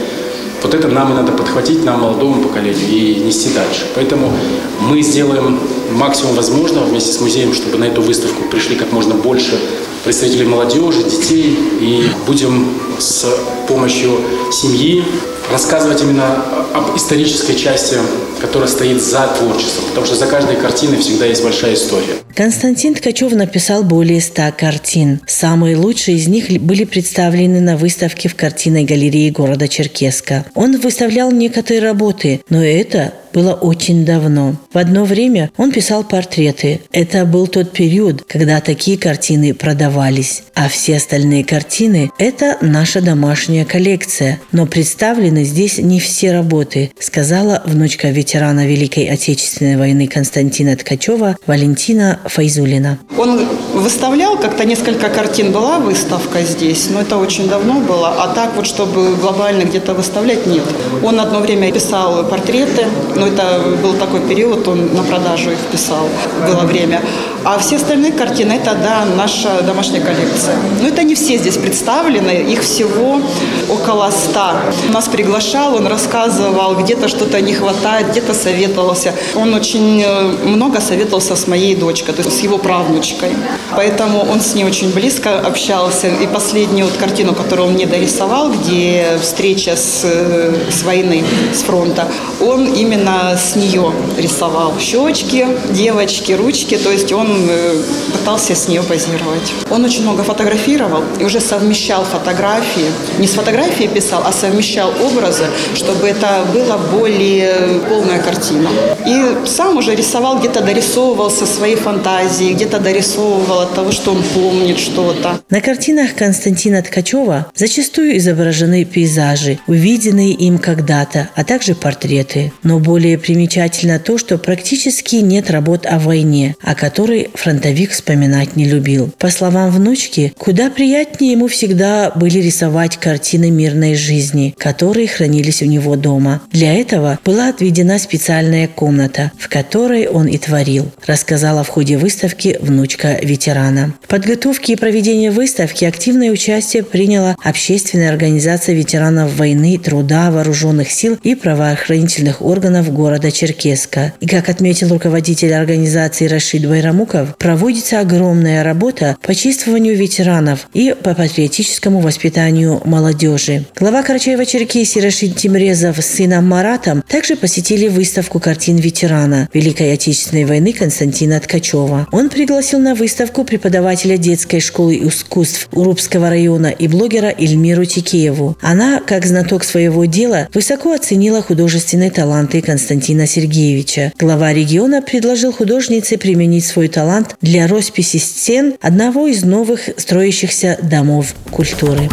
Вот 0.65 0.73
это 0.73 0.87
нам 0.87 1.11
и 1.11 1.15
надо 1.15 1.31
подхватить, 1.31 1.85
нам, 1.85 2.01
молодому 2.01 2.41
поколению, 2.41 2.89
и 2.89 3.19
нести 3.19 3.51
дальше. 3.53 3.85
Поэтому 3.93 4.33
мы 4.81 4.99
сделаем 5.03 5.59
максимум 5.91 6.33
возможного 6.33 6.85
вместе 6.85 7.13
с 7.13 7.21
музеем, 7.21 7.53
чтобы 7.53 7.77
на 7.77 7.83
эту 7.83 8.01
выставку 8.01 8.49
пришли 8.49 8.75
как 8.75 8.91
можно 8.91 9.13
больше 9.13 9.59
представителей 10.03 10.47
молодежи, 10.47 11.03
детей. 11.03 11.55
И 11.79 12.09
будем 12.25 12.79
с 12.97 13.27
помощью 13.67 14.17
семьи 14.51 15.03
рассказывать 15.51 16.01
именно 16.01 16.43
об 16.73 16.97
исторической 16.97 17.55
части, 17.55 17.99
которая 18.45 18.69
стоит 18.69 19.01
за 19.01 19.27
творчеством. 19.27 19.85
Потому 19.89 20.05
что 20.05 20.15
за 20.15 20.27
каждой 20.27 20.55
картиной 20.55 20.99
всегда 20.99 21.25
есть 21.25 21.43
большая 21.43 21.73
история. 21.73 22.15
Константин 22.35 22.93
Ткачев 22.93 23.31
написал 23.31 23.83
более 23.83 24.21
ста 24.21 24.51
картин. 24.51 25.21
Самые 25.25 25.75
лучшие 25.77 26.17
из 26.17 26.27
них 26.27 26.49
были 26.61 26.83
представлены 26.83 27.59
на 27.61 27.75
выставке 27.75 28.29
в 28.29 28.35
картинной 28.35 28.83
галерее 28.83 29.31
города 29.31 29.67
Черкеска. 29.67 30.45
Он 30.53 30.77
выставлял 30.79 31.31
некоторые 31.31 31.81
работы, 31.81 32.41
но 32.49 32.63
это 32.63 33.13
было 33.35 33.53
очень 33.53 34.05
давно. 34.05 34.55
В 34.71 34.77
одно 34.77 35.03
время 35.03 35.51
он 35.57 35.73
писал 35.73 36.05
портреты. 36.05 36.79
Это 36.93 37.25
был 37.25 37.47
тот 37.47 37.73
период, 37.73 38.23
когда 38.25 38.61
такие 38.61 38.97
картины 38.97 39.53
продавались. 39.53 40.43
А 40.53 40.69
все 40.69 40.95
остальные 40.95 41.43
картины– 41.43 42.11
это 42.17 42.57
наша 42.61 43.01
домашняя 43.01 43.65
коллекция. 43.65 44.39
Но 44.53 44.65
представлены 44.65 45.43
здесь 45.43 45.79
не 45.79 45.99
все 45.99 46.31
работы, 46.31 46.91
сказала 46.97 47.61
внучка 47.65 48.07
ветерана 48.35 48.67
Великой 48.67 49.05
Отечественной 49.05 49.77
войны 49.77 50.07
Константина 50.07 50.75
Ткачева 50.75 51.37
Валентина 51.47 52.19
Файзулина. 52.25 52.97
Он 53.17 53.47
выставлял 53.73 54.37
как-то 54.37 54.65
несколько 54.65 55.07
картин, 55.07 55.53
была 55.53 55.79
выставка 55.79 56.41
здесь, 56.41 56.89
но 56.89 56.99
это 56.99 57.15
очень 57.15 57.47
давно 57.47 57.75
было. 57.75 58.09
А 58.09 58.33
так 58.35 58.53
вот, 58.57 58.67
чтобы 58.67 59.15
глобально 59.15 59.63
где-то 59.63 59.93
выставлять, 59.93 60.45
нет. 60.47 60.65
Он 61.01 61.17
одно 61.21 61.39
время 61.39 61.71
писал 61.71 62.25
портреты, 62.25 62.85
но 63.15 63.27
это 63.27 63.61
был 63.81 63.93
такой 63.93 64.19
период, 64.19 64.67
он 64.67 64.93
на 64.93 65.03
продажу 65.03 65.51
их 65.51 65.59
писал, 65.71 66.09
было 66.45 66.65
время. 66.65 67.01
А 67.45 67.57
все 67.59 67.75
остальные 67.77 68.11
картины, 68.11 68.53
это, 68.53 68.75
да, 68.75 69.05
наша 69.15 69.61
домашняя 69.61 70.01
коллекция. 70.01 70.55
Но 70.81 70.87
это 70.87 71.03
не 71.03 71.15
все 71.15 71.37
здесь 71.37 71.57
представлены, 71.57 72.51
их 72.51 72.63
всего 72.63 73.21
около 73.69 74.11
ста. 74.11 74.61
Нас 74.91 75.07
приглашал, 75.07 75.75
он 75.75 75.87
рассказывал, 75.87 76.75
где-то 76.75 77.07
что-то 77.07 77.39
не 77.41 77.53
хватает, 77.53 78.11
где-то 78.15 78.33
советовался. 78.33 79.13
Он 79.35 79.53
очень 79.53 80.01
э, 80.01 80.21
много 80.45 80.79
советовался 80.79 81.35
с 81.35 81.47
моей 81.47 81.75
дочкой, 81.75 82.13
то 82.13 82.21
есть 82.21 82.39
с 82.39 82.43
его 82.43 82.57
правнучкой. 82.57 83.31
Поэтому 83.75 84.19
он 84.19 84.39
с 84.39 84.55
ней 84.55 84.63
очень 84.63 84.93
близко 84.93 85.39
общался. 85.39 86.07
И 86.07 86.27
последнюю 86.27 86.85
вот 86.85 86.95
картину, 86.97 87.33
которую 87.33 87.67
он 87.67 87.73
мне 87.73 87.85
дорисовал, 87.85 88.51
где 88.51 89.17
встреча 89.21 89.75
с, 89.75 90.01
э, 90.05 90.53
с 90.71 90.83
войны, 90.83 91.23
с 91.53 91.63
фронта, 91.63 92.07
он 92.39 92.73
именно 92.73 93.37
с 93.37 93.55
нее 93.57 93.91
рисовал 94.17 94.73
щечки, 94.79 95.45
девочки, 95.71 96.31
ручки, 96.31 96.77
то 96.77 96.91
есть 96.91 97.11
он 97.11 97.27
э, 97.49 97.81
пытался 98.13 98.55
с 98.55 98.69
нее 98.69 98.81
позировать. 98.81 99.53
Он 99.69 99.83
очень 99.83 100.03
много 100.03 100.23
фотографировал 100.23 101.03
и 101.19 101.25
уже 101.25 101.41
совмещал 101.41 102.05
фотографии, 102.05 102.91
не 103.19 103.27
с 103.27 103.33
фотографией 103.33 103.89
писал, 103.89 104.23
а 104.25 104.31
совмещал 104.31 104.93
образы, 105.03 105.47
чтобы 105.75 106.07
это 106.07 106.45
была 106.53 106.77
более 106.77 107.81
полная 108.05 108.21
картина. 108.21 108.69
И 109.05 109.47
сам 109.47 109.77
уже 109.77 109.95
рисовал, 109.95 110.39
где-то 110.39 110.61
дорисовывался 110.61 111.45
своей 111.45 111.75
фантазией, 111.75 112.53
где-то 112.53 112.79
дорисовывал 112.79 113.61
от 113.61 113.73
того, 113.73 113.91
что 113.91 114.11
он 114.11 114.23
помнит 114.33 114.77
что-то. 114.77 115.39
На 115.49 115.61
картинах 115.61 116.15
Константина 116.15 116.81
Ткачева 116.81 117.51
зачастую 117.55 118.17
изображены 118.17 118.85
пейзажи, 118.85 119.59
увиденные 119.67 120.31
им 120.31 120.57
когда-то, 120.59 121.29
а 121.35 121.43
также 121.43 121.75
портреты. 121.75 122.51
Но 122.63 122.79
более 122.79 123.17
примечательно 123.17 123.99
то, 123.99 124.17
что 124.17 124.37
практически 124.37 125.17
нет 125.17 125.49
работ 125.49 125.85
о 125.85 125.99
войне, 125.99 126.55
о 126.61 126.75
которой 126.75 127.29
фронтовик 127.33 127.91
вспоминать 127.91 128.55
не 128.55 128.65
любил. 128.65 129.11
По 129.17 129.29
словам 129.29 129.71
внучки, 129.71 130.33
куда 130.37 130.69
приятнее 130.69 131.31
ему 131.33 131.47
всегда 131.47 132.11
были 132.15 132.39
рисовать 132.39 132.97
картины 132.97 133.49
мирной 133.49 133.95
жизни, 133.95 134.53
которые 134.57 135.07
хранились 135.07 135.61
у 135.61 135.65
него 135.65 135.95
дома. 135.95 136.41
Для 136.51 136.73
этого 136.73 137.19
была 137.23 137.49
отведена 137.49 137.94
специальная 137.97 138.67
комната, 138.67 139.31
в 139.37 139.49
которой 139.49 140.07
он 140.07 140.27
и 140.27 140.37
творил, 140.37 140.91
рассказала 141.05 141.63
в 141.63 141.69
ходе 141.69 141.97
выставки 141.97 142.57
внучка 142.61 143.19
ветерана. 143.21 143.93
В 144.01 144.07
подготовке 144.07 144.73
и 144.73 144.75
проведении 144.75 145.29
выставки 145.29 145.85
активное 145.85 146.31
участие 146.31 146.83
приняла 146.83 147.35
общественная 147.43 148.09
организация 148.09 148.75
ветеранов 148.75 149.35
войны, 149.35 149.77
труда, 149.77 150.31
вооруженных 150.31 150.91
сил 150.91 151.17
и 151.23 151.35
правоохранительных 151.35 152.41
органов 152.41 152.91
города 152.91 153.31
Черкеска. 153.31 154.13
И, 154.19 154.27
как 154.27 154.49
отметил 154.49 154.89
руководитель 154.89 155.53
организации 155.53 156.27
Рашид 156.27 156.67
Байрамуков, 156.67 157.37
проводится 157.37 157.99
огромная 157.99 158.63
работа 158.63 159.17
по 159.21 159.35
чествованию 159.35 159.95
ветеранов 159.95 160.67
и 160.73 160.95
по 161.01 161.13
патриотическому 161.13 161.99
воспитанию 161.99 162.81
молодежи. 162.85 163.65
Глава 163.75 164.03
Карачаева-Черкесии 164.03 165.01
Рашид 165.01 165.35
Тимрезов 165.35 165.97
с 165.97 166.05
сыном 166.05 166.47
Маратом 166.47 167.03
также 167.07 167.35
посетили 167.35 167.84
выставку 167.89 168.39
картин 168.39 168.77
ветерана 168.77 169.49
Великой 169.53 169.93
Отечественной 169.93 170.45
войны 170.45 170.73
Константина 170.73 171.39
Ткачева. 171.39 172.07
Он 172.11 172.29
пригласил 172.29 172.79
на 172.79 172.95
выставку 172.95 173.43
преподавателя 173.43 174.17
детской 174.17 174.59
школы 174.59 174.97
искусств 174.97 175.67
Урубского 175.71 176.29
района 176.29 176.67
и 176.67 176.87
блогера 176.87 177.33
Эльмиру 177.37 177.85
Тикееву. 177.85 178.57
Она, 178.61 179.01
как 179.05 179.25
знаток 179.25 179.63
своего 179.63 180.05
дела, 180.05 180.47
высоко 180.53 180.93
оценила 180.93 181.41
художественные 181.41 182.11
таланты 182.11 182.61
Константина 182.61 183.27
Сергеевича. 183.27 184.13
Глава 184.19 184.53
региона 184.53 185.01
предложил 185.01 185.51
художнице 185.51 186.17
применить 186.17 186.65
свой 186.65 186.87
талант 186.87 187.35
для 187.41 187.67
росписи 187.67 188.17
стен 188.17 188.75
одного 188.81 189.27
из 189.27 189.43
новых 189.43 189.89
строящихся 189.97 190.77
домов 190.81 191.35
культуры. 191.51 192.09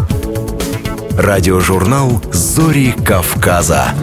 Радиожурнал 1.17 2.23
«Зори 2.33 2.95
Кавказа». 3.05 3.95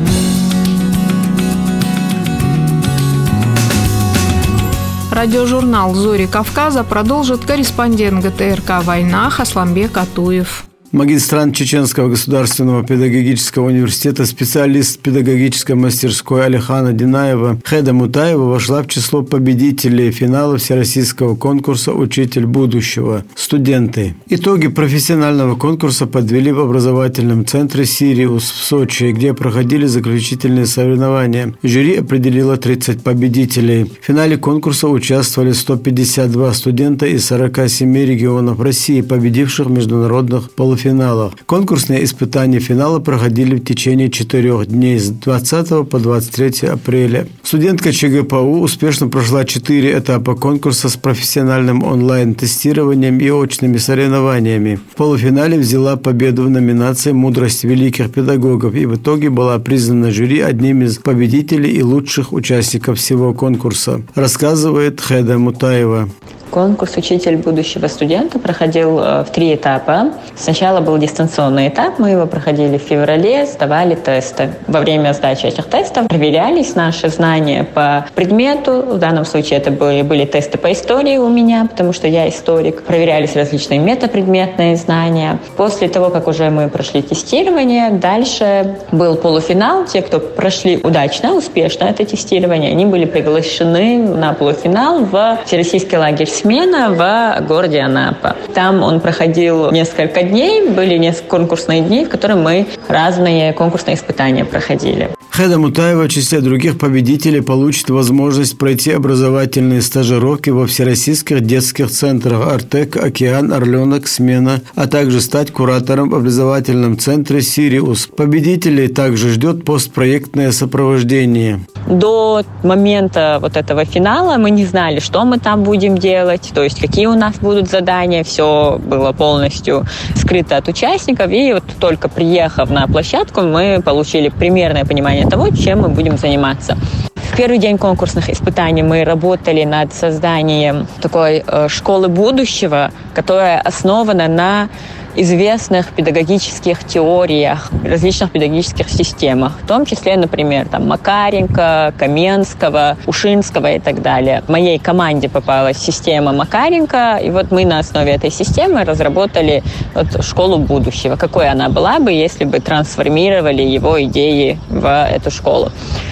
Радиожурнал 5.20 5.96
«Зори 5.96 6.28
Кавказа» 6.28 6.86
продолжит 6.86 7.44
корреспондент 7.44 8.24
ГТРК 8.24 8.86
«Война» 8.86 9.30
Хасламбек 9.30 9.98
Атуев. 9.98 10.69
Магистрант 10.92 11.56
Чеченского 11.56 12.10
государственного 12.10 12.84
педагогического 12.84 13.68
университета, 13.68 14.26
специалист 14.26 15.00
педагогической 15.00 15.76
мастерской 15.76 16.44
Алихана 16.44 16.94
Динаева 16.94 17.62
Хеда 17.64 17.94
Мутаева 17.94 18.46
вошла 18.46 18.82
в 18.82 18.88
число 18.88 19.22
победителей 19.22 20.10
финала 20.10 20.58
Всероссийского 20.58 21.36
конкурса 21.36 21.94
«Учитель 21.94 22.48
будущего»– 22.48 23.24
студенты. 23.36 24.16
Итоги 24.30 24.68
профессионального 24.68 25.56
конкурса 25.56 26.08
подвели 26.08 26.52
в 26.52 26.60
образовательном 26.60 27.46
центре 27.46 27.86
«Сириус» 27.86 28.50
в 28.50 28.64
Сочи, 28.64 29.12
где 29.12 29.36
проходили 29.36 29.86
заключительные 29.86 30.66
соревнования. 30.66 31.54
Жюри 31.62 31.98
определило 31.98 32.58
30 32.58 33.04
победителей. 33.04 33.84
В 33.84 34.04
финале 34.04 34.38
конкурса 34.38 34.88
участвовали 34.88 35.52
152 35.52 36.54
студента 36.56 37.06
из 37.06 37.28
47 37.28 37.96
регионов 37.96 38.60
России, 38.60 39.02
победивших 39.02 39.68
в 39.68 39.72
международных 39.72 40.50
полуфиналах 40.50 40.79
полуфиналах. 40.80 41.34
Конкурсные 41.46 42.04
испытания 42.04 42.60
финала 42.60 43.00
проходили 43.00 43.56
в 43.56 43.64
течение 43.64 44.10
четырех 44.10 44.68
дней 44.68 45.00
с 45.00 45.10
20 45.10 45.90
по 45.90 46.00
23 46.00 46.70
апреля. 46.70 47.28
Студентка 47.44 47.92
ЧГПУ 47.92 48.60
успешно 48.62 49.08
прошла 49.08 49.46
четыре 49.46 49.98
этапа 49.98 50.36
конкурса 50.36 50.90
с 50.90 50.96
профессиональным 50.96 51.84
онлайн-тестированием 51.84 53.20
и 53.20 53.30
очными 53.30 53.78
соревнованиями. 53.78 54.80
В 54.92 54.96
полуфинале 54.96 55.58
взяла 55.58 55.98
победу 55.98 56.44
в 56.44 56.50
номинации 56.50 57.12
«Мудрость 57.12 57.64
великих 57.64 58.12
педагогов» 58.12 58.76
и 58.76 58.86
в 58.86 58.96
итоге 58.96 59.30
была 59.30 59.60
признана 59.60 60.12
жюри 60.12 60.40
одним 60.40 60.84
из 60.84 60.98
победителей 60.98 61.72
и 61.72 61.84
лучших 61.84 62.34
участников 62.34 62.98
всего 62.98 63.34
конкурса, 63.34 64.02
рассказывает 64.16 65.02
Хеда 65.02 65.38
Мутаева. 65.38 66.10
Конкурс 66.52 66.98
«Учитель 66.98 67.38
будущего 67.38 67.88
студента» 67.88 68.40
проходил 68.40 69.00
э, 69.00 69.24
в 69.24 69.30
три 69.32 69.54
этапа. 69.54 70.12
Сначала 70.36 70.82
был 70.82 70.98
дистанционный 70.98 71.68
этап, 71.68 72.00
мы 72.00 72.10
его 72.10 72.26
проходили 72.26 72.78
в 72.78 72.82
феврале, 72.82 73.46
сдавали 73.46 73.96
тесты. 73.96 74.54
Во 74.68 74.80
время 74.80 75.14
сдачи 75.14 75.46
этих 75.46 75.66
тестов 75.66 76.08
проверялись 76.08 76.76
наши 76.76 77.10
знания 77.10 77.64
по 77.64 78.06
предмету. 78.16 78.82
В 78.82 78.98
данном 78.98 79.26
случае 79.26 79.60
это 79.60 79.70
были, 79.70 80.02
были 80.02 80.26
тесты 80.26 80.58
по 80.58 80.72
истории 80.72 81.18
у 81.18 81.30
меня, 81.30 81.68
потому 81.70 81.94
что 81.94 82.08
я 82.08 82.28
историк. 82.28 82.84
Проверялись 82.84 83.36
различные 83.36 83.80
метапредметные 83.80 84.76
знания. 84.76 85.40
После 85.56 85.88
того, 85.88 86.10
как 86.10 86.28
уже 86.28 86.50
мы 86.50 86.70
прошли 86.70 87.02
тестирование, 87.02 87.92
дальше 87.92 88.78
был 88.92 89.16
полуфинал. 89.18 89.86
Те, 89.86 90.02
кто 90.02 90.20
прошли 90.20 90.78
удачно, 90.78 91.36
успешно 91.36 91.86
это 91.86 92.06
тестирование, 92.06 92.72
они 92.72 92.86
были 92.86 93.06
приглашены 93.06 94.00
на 94.00 94.34
полуфинал 94.34 95.06
в 95.06 95.38
Всероссийский 95.46 95.98
лагерь 95.98 96.30
«Смена» 96.40 96.90
в 96.90 97.48
городе 97.48 97.80
Анапа. 97.80 98.36
Там 98.54 98.82
он 98.82 99.00
проходил 99.02 99.72
несколько 99.72 100.24
дней, 100.24 100.70
были 100.70 100.98
несколько 100.98 101.28
конкурсные 101.30 101.82
дни, 101.82 102.06
в 102.06 102.10
которых 102.10 102.38
мы 102.38 102.68
разные 102.88 103.54
конкурсные 103.54 103.96
испытания 103.96 104.46
проходили. 104.46 105.10
Хеда 105.36 105.58
Мутаева 105.58 106.04
в 106.04 106.10
числе 106.10 106.42
других 106.42 106.78
победителей 106.78 107.42
получит 107.42 107.90
возможность 107.90 108.58
пройти 108.58 108.92
образовательные 108.92 109.82
стажировки 109.82 110.50
во 110.50 110.68
всероссийских 110.68 111.42
детских 111.42 111.90
центрах 111.92 112.52
«Артек», 112.52 112.98
«Океан», 112.98 113.54
«Орленок», 113.54 114.08
«Смена», 114.08 114.62
а 114.76 114.88
также 114.88 115.22
стать 115.22 115.52
куратором 115.52 116.10
в 116.10 116.16
образовательном 116.16 116.98
центре 116.98 117.42
«Сириус». 117.42 118.08
Победителей 118.08 118.90
также 118.90 119.30
ждет 119.30 119.64
постпроектное 119.64 120.52
сопровождение. 120.52 121.62
До 121.88 122.44
момента 122.64 123.38
вот 123.42 123.56
этого 123.56 123.86
финала 123.86 124.38
мы 124.38 124.52
не 124.52 124.66
знали, 124.66 125.00
что 125.00 125.24
мы 125.24 125.38
там 125.38 125.64
будем 125.64 125.98
делать, 125.98 126.29
то 126.38 126.64
есть 126.64 126.80
какие 126.80 127.08
у 127.08 127.16
нас 127.16 127.38
будут 127.38 127.70
задания, 127.70 128.24
все 128.24 128.80
было 128.84 129.12
полностью 129.12 129.86
скрыто 130.16 130.58
от 130.58 130.68
участников, 130.68 131.32
и 131.32 131.54
вот 131.54 131.64
только 131.80 132.10
приехав 132.10 132.70
на 132.70 132.88
площадку, 132.88 133.42
мы 133.42 133.82
получили 133.84 134.30
примерное 134.30 134.86
понимание 134.86 135.28
того, 135.28 135.50
чем 135.50 135.82
мы 135.82 135.90
будем 135.90 136.18
заниматься. 136.18 136.78
В 137.16 137.38
первый 137.38 137.58
день 137.58 137.78
конкурсных 137.78 138.30
испытаний 138.30 138.84
мы 138.84 139.04
работали 139.04 139.64
над 139.64 139.94
созданием 139.94 140.88
такой 141.02 141.44
э, 141.46 141.68
школы 141.70 142.08
будущего, 142.08 142.92
которая 143.14 143.62
основана 143.62 144.28
на 144.28 144.70
известных 145.16 145.88
педагогических 145.94 146.84
теориях, 146.84 147.70
различных 147.84 148.32
педагогических 148.32 148.90
системах, 148.90 149.54
в 149.64 149.68
том 149.68 149.86
числе, 149.86 150.18
например, 150.18 150.68
там 150.68 150.88
Макаренко, 150.88 151.94
Каменского, 151.98 152.98
Ушинского 153.06 153.74
и 153.74 153.80
так 153.80 154.02
далее. 154.02 154.44
В 154.48 154.50
моей 154.50 154.80
команде 154.80 155.30
попалась 155.30 155.78
система 155.78 156.32
Макаренко, 156.34 157.20
и 157.24 157.30
вот 157.30 157.52
мы 157.52 157.66
на 157.66 157.80
основе 157.80 158.14
этой 158.14 158.32
системы 158.32 158.84
разработали 158.84 159.64
вот 159.94 160.24
школу 160.24 160.58
будущего. 160.58 161.16
Какой 161.16 161.50
она 161.50 161.70
была 161.70 162.00
бы, 162.00 162.12
если 162.12 162.46
бы 162.46 162.60
трансформировали 162.60 163.62
его 163.62 164.02
идеи 164.04 164.60
в 164.70 164.86
эту 164.86 165.32
школу. 165.32 165.72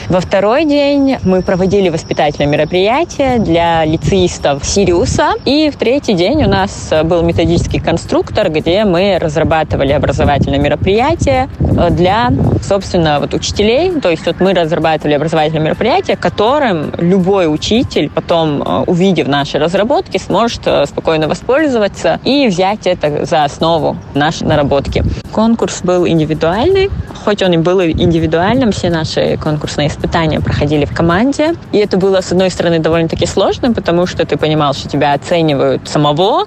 Во 0.10 0.22
второй 0.22 0.64
день 0.64 1.18
мы 1.24 1.42
проводили 1.42 1.90
воспитательное 1.90 2.48
мероприятие 2.48 3.40
для 3.40 3.84
лицеистов 3.84 4.64
Сириуса. 4.64 5.32
И 5.44 5.70
в 5.70 5.76
третий 5.76 6.14
день 6.14 6.46
у 6.46 6.48
нас 6.48 6.94
был 7.04 7.24
методический 7.24 7.82
конструктор, 7.82 8.50
где 8.50 8.86
мы 8.86 9.20
разрабатывали 9.20 9.92
образовательное 9.92 10.60
мероприятие 10.60 11.50
э, 11.60 11.90
для, 11.90 12.32
собственно, 12.64 13.20
вот 13.20 13.34
учителей. 13.34 14.00
То 14.00 14.10
есть 14.10 14.26
вот 14.26 14.40
мы 14.40 14.54
разрабатывали 14.54 15.14
образовательное 15.16 15.62
мероприятие, 15.62 16.16
которым 16.16 16.94
любой 17.00 17.54
учитель, 17.54 18.10
потом, 18.10 18.62
э, 18.62 18.84
увидев 18.88 19.28
наши 19.28 19.60
разработки, 19.60 20.20
сможет 20.20 20.62
э, 20.68 20.86
спокойно 20.86 21.28
воспользоваться 21.28 22.22
и 22.24 22.48
взять 22.48 22.88
это 22.88 23.26
за 23.26 23.44
основу 23.44 23.98
нашей 24.14 24.48
наработки. 24.48 25.04
Конкурс 25.34 25.82
был 25.82 26.08
индивидуальный, 26.08 26.90
хоть 27.26 27.44
он 27.44 27.52
и 27.52 27.58
был 27.58 27.82
индивидуальным, 27.82 28.72
все 28.72 28.90
наши 28.90 29.36
конкурсные 29.36 29.90
испытания 29.98 30.40
проходили 30.40 30.86
в 30.86 30.94
команде. 30.94 31.56
И 31.72 31.78
это 31.78 31.98
было, 31.98 32.22
с 32.22 32.32
одной 32.32 32.50
стороны, 32.50 32.80
довольно-таки 32.80 33.26
сложно, 33.26 33.74
потому 33.74 34.06
что 34.06 34.26
ты 34.26 34.38
понимал, 34.38 34.74
что 34.74 34.88
тебя 34.88 35.14
оценивают 35.14 35.88
самого, 35.88 36.46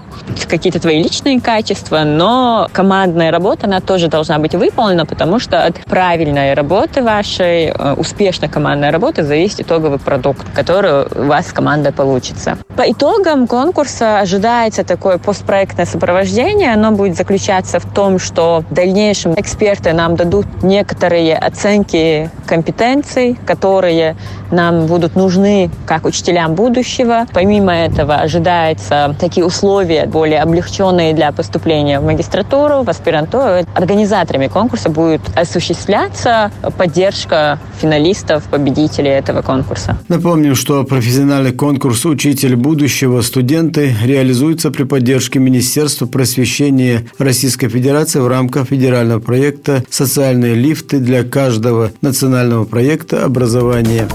какие-то 0.48 0.80
твои 0.80 1.02
личные 1.02 1.40
качества, 1.40 2.02
но 2.04 2.68
командная 2.72 3.30
работа, 3.30 3.66
она 3.66 3.80
тоже 3.80 4.08
должна 4.08 4.38
быть 4.38 4.54
выполнена, 4.54 5.06
потому 5.06 5.38
что 5.38 5.64
от 5.64 5.84
правильной 5.84 6.54
работы 6.54 7.02
вашей, 7.02 7.66
э, 7.66 7.94
успешной 7.94 8.48
командной 8.48 8.90
работы 8.90 9.22
зависит 9.22 9.60
итоговый 9.60 9.98
продукт, 9.98 10.46
который 10.54 11.06
у 11.06 11.26
вас 11.26 11.48
с 11.48 11.52
командой 11.52 11.92
получится. 11.92 12.58
По 12.76 12.90
итогам 12.90 13.46
конкурса 13.46 14.20
ожидается 14.20 14.84
такое 14.84 15.18
постпроектное 15.18 15.86
сопровождение. 15.86 16.72
Оно 16.72 16.92
будет 16.92 17.16
заключаться 17.16 17.78
в 17.80 17.84
том, 17.92 18.18
что 18.18 18.64
в 18.70 18.74
дальнейшем 18.74 19.34
эксперты 19.34 19.92
нам 19.92 20.16
дадут 20.16 20.46
некоторые 20.62 21.36
оценки 21.36 22.30
компетенций, 22.46 23.38
которые 23.44 24.16
нам 24.50 24.86
будут 24.86 25.16
нужны 25.16 25.70
как 25.86 26.04
учителям 26.04 26.54
будущего. 26.54 27.26
Помимо 27.32 27.72
этого 27.74 28.16
ожидается 28.16 29.14
такие 29.18 29.44
условия 29.44 30.06
более 30.06 30.40
облегченные 30.40 31.12
для 31.14 31.32
поступления 31.32 32.00
в 32.00 32.04
магистратуру, 32.04 32.82
в 32.82 32.90
аспирантуру. 32.90 33.66
Организаторами 33.74 34.48
конкурса 34.48 34.88
будет 34.88 35.20
осуществляться 35.36 36.50
поддержка 36.76 37.58
финалистов, 37.80 38.44
победителей 38.44 39.10
этого 39.10 39.42
конкурса. 39.42 39.98
Напомним, 40.08 40.54
что 40.54 40.84
профессиональный 40.84 41.52
конкурс 41.52 42.04
«Учитель 42.04 42.56
будущего» 42.56 43.20
студенты 43.22 43.94
реализуется 44.04 44.70
при 44.70 44.84
поддержке 44.84 45.38
Министерства 45.38 46.06
просвещения 46.06 47.04
Российской 47.18 47.68
Федерации 47.68 48.20
в 48.20 48.28
рамках 48.28 48.68
федерального 48.68 49.20
проекта 49.20 49.84
«Социальные 49.90 50.54
лифты 50.54 50.98
для 50.98 51.24
каждого» 51.24 51.92
национального 52.00 52.64
проекта 52.64 53.24
образования. 53.30 54.08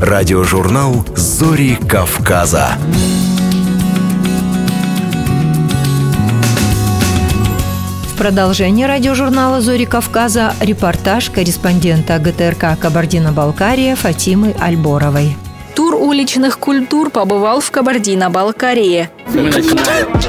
Радиожурнал 0.00 1.06
«Зори 1.16 1.78
Кавказа». 1.88 2.68
В 8.12 8.18
продолжение 8.18 8.86
радиожурнала 8.86 9.62
«Зори 9.62 9.86
Кавказа» 9.86 10.52
репортаж 10.60 11.30
корреспондента 11.30 12.18
ГТРК 12.18 12.78
«Кабардино-Балкария» 12.78 13.96
Фатимы 13.96 14.54
Альборовой. 14.60 15.36
Тур 15.74 15.94
уличных 15.94 16.58
культур 16.58 17.08
побывал 17.08 17.60
в 17.60 17.70
Кабардино-Балкарии. 17.70 19.08
Мы 19.32 19.44
начинаем. 19.44 20.27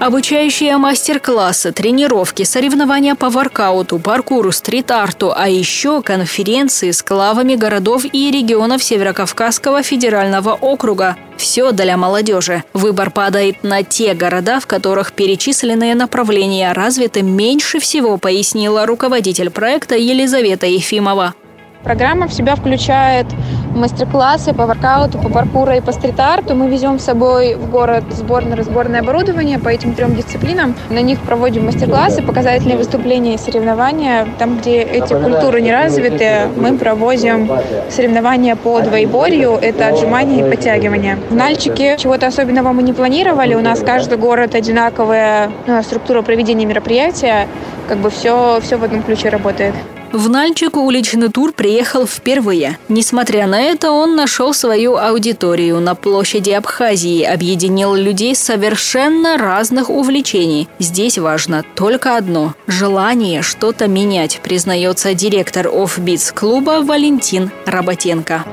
Обучающие 0.00 0.78
мастер-классы, 0.78 1.72
тренировки, 1.72 2.42
соревнования 2.42 3.14
по 3.14 3.28
воркауту, 3.28 3.98
паркуру, 3.98 4.50
стрит-арту, 4.50 5.30
а 5.36 5.46
еще 5.46 6.00
конференции 6.00 6.90
с 6.90 7.04
главами 7.04 7.54
городов 7.54 8.06
и 8.10 8.30
регионов 8.30 8.82
Северокавказского 8.82 9.82
федерального 9.82 10.54
округа. 10.54 11.18
Все 11.36 11.72
для 11.72 11.98
молодежи. 11.98 12.64
Выбор 12.72 13.10
падает 13.10 13.62
на 13.62 13.82
те 13.82 14.14
города, 14.14 14.58
в 14.58 14.66
которых 14.66 15.12
перечисленные 15.12 15.94
направления 15.94 16.72
развиты 16.72 17.20
меньше 17.20 17.78
всего, 17.78 18.16
пояснила 18.16 18.86
руководитель 18.86 19.50
проекта 19.50 19.96
Елизавета 19.96 20.64
Ефимова. 20.64 21.34
Программа 21.82 22.28
в 22.28 22.32
себя 22.32 22.56
включает 22.56 23.26
мастер-классы 23.74 24.52
по 24.52 24.66
воркауту, 24.66 25.18
по 25.18 25.30
паркуру 25.30 25.72
и 25.72 25.80
по 25.80 25.92
стрит-арту. 25.92 26.54
Мы 26.54 26.68
везем 26.68 26.98
с 26.98 27.04
собой 27.04 27.54
в 27.54 27.70
город 27.70 28.04
сборно-разборное 28.10 29.00
оборудование 29.00 29.58
по 29.58 29.68
этим 29.68 29.94
трем 29.94 30.14
дисциплинам. 30.14 30.74
На 30.90 31.00
них 31.00 31.18
проводим 31.20 31.64
мастер-классы, 31.64 32.22
показательные 32.22 32.76
выступления 32.76 33.34
и 33.34 33.38
соревнования. 33.38 34.28
Там, 34.38 34.58
где 34.58 34.82
эти 34.82 35.14
культуры 35.14 35.62
не 35.62 35.72
развиты, 35.72 36.48
мы 36.56 36.76
проводим 36.76 37.50
соревнования 37.88 38.56
по 38.56 38.80
двоеборью. 38.80 39.52
Это 39.52 39.88
отжимания 39.88 40.46
и 40.46 40.50
подтягивания. 40.50 41.18
В 41.30 41.34
Нальчике 41.34 41.96
чего-то 41.98 42.26
особенного 42.26 42.72
мы 42.72 42.82
не 42.82 42.92
планировали. 42.92 43.54
У 43.54 43.60
нас 43.60 43.80
каждый 43.80 44.18
город 44.18 44.54
одинаковая 44.54 45.50
э, 45.66 45.82
структура 45.82 46.20
проведения 46.20 46.66
мероприятия. 46.66 47.48
Как 47.88 47.98
бы 47.98 48.10
все, 48.10 48.60
все 48.60 48.76
в 48.76 48.84
одном 48.84 49.02
ключе 49.02 49.30
работает. 49.30 49.74
В 50.12 50.28
Нальчик 50.28 50.76
уличный 50.76 51.28
тур 51.28 51.52
приехал 51.52 52.04
впервые. 52.04 52.78
Несмотря 52.88 53.46
на 53.46 53.60
это, 53.60 53.92
он 53.92 54.16
нашел 54.16 54.52
свою 54.52 54.96
аудиторию 54.96 55.78
на 55.80 55.94
площади 55.94 56.50
Абхазии, 56.50 57.22
объединил 57.22 57.94
людей 57.94 58.34
совершенно 58.34 59.38
разных 59.38 59.88
увлечений. 59.88 60.68
Здесь 60.80 61.16
важно 61.16 61.64
только 61.76 62.16
одно– 62.16 62.54
желание 62.66 63.42
что-то 63.42 63.86
менять, 63.86 64.40
признается 64.42 65.14
директор 65.14 65.68
Offbeats 65.68 66.34
клуба 66.34 66.82
Валентин 66.82 67.52
Работенко. 67.64 68.44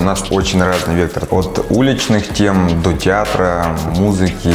У 0.00 0.04
нас 0.04 0.24
очень 0.30 0.62
разный 0.62 0.94
вектор. 0.94 1.24
От 1.30 1.66
уличных 1.70 2.32
тем 2.32 2.82
до 2.82 2.94
театра, 2.94 3.76
музыки, 3.96 4.52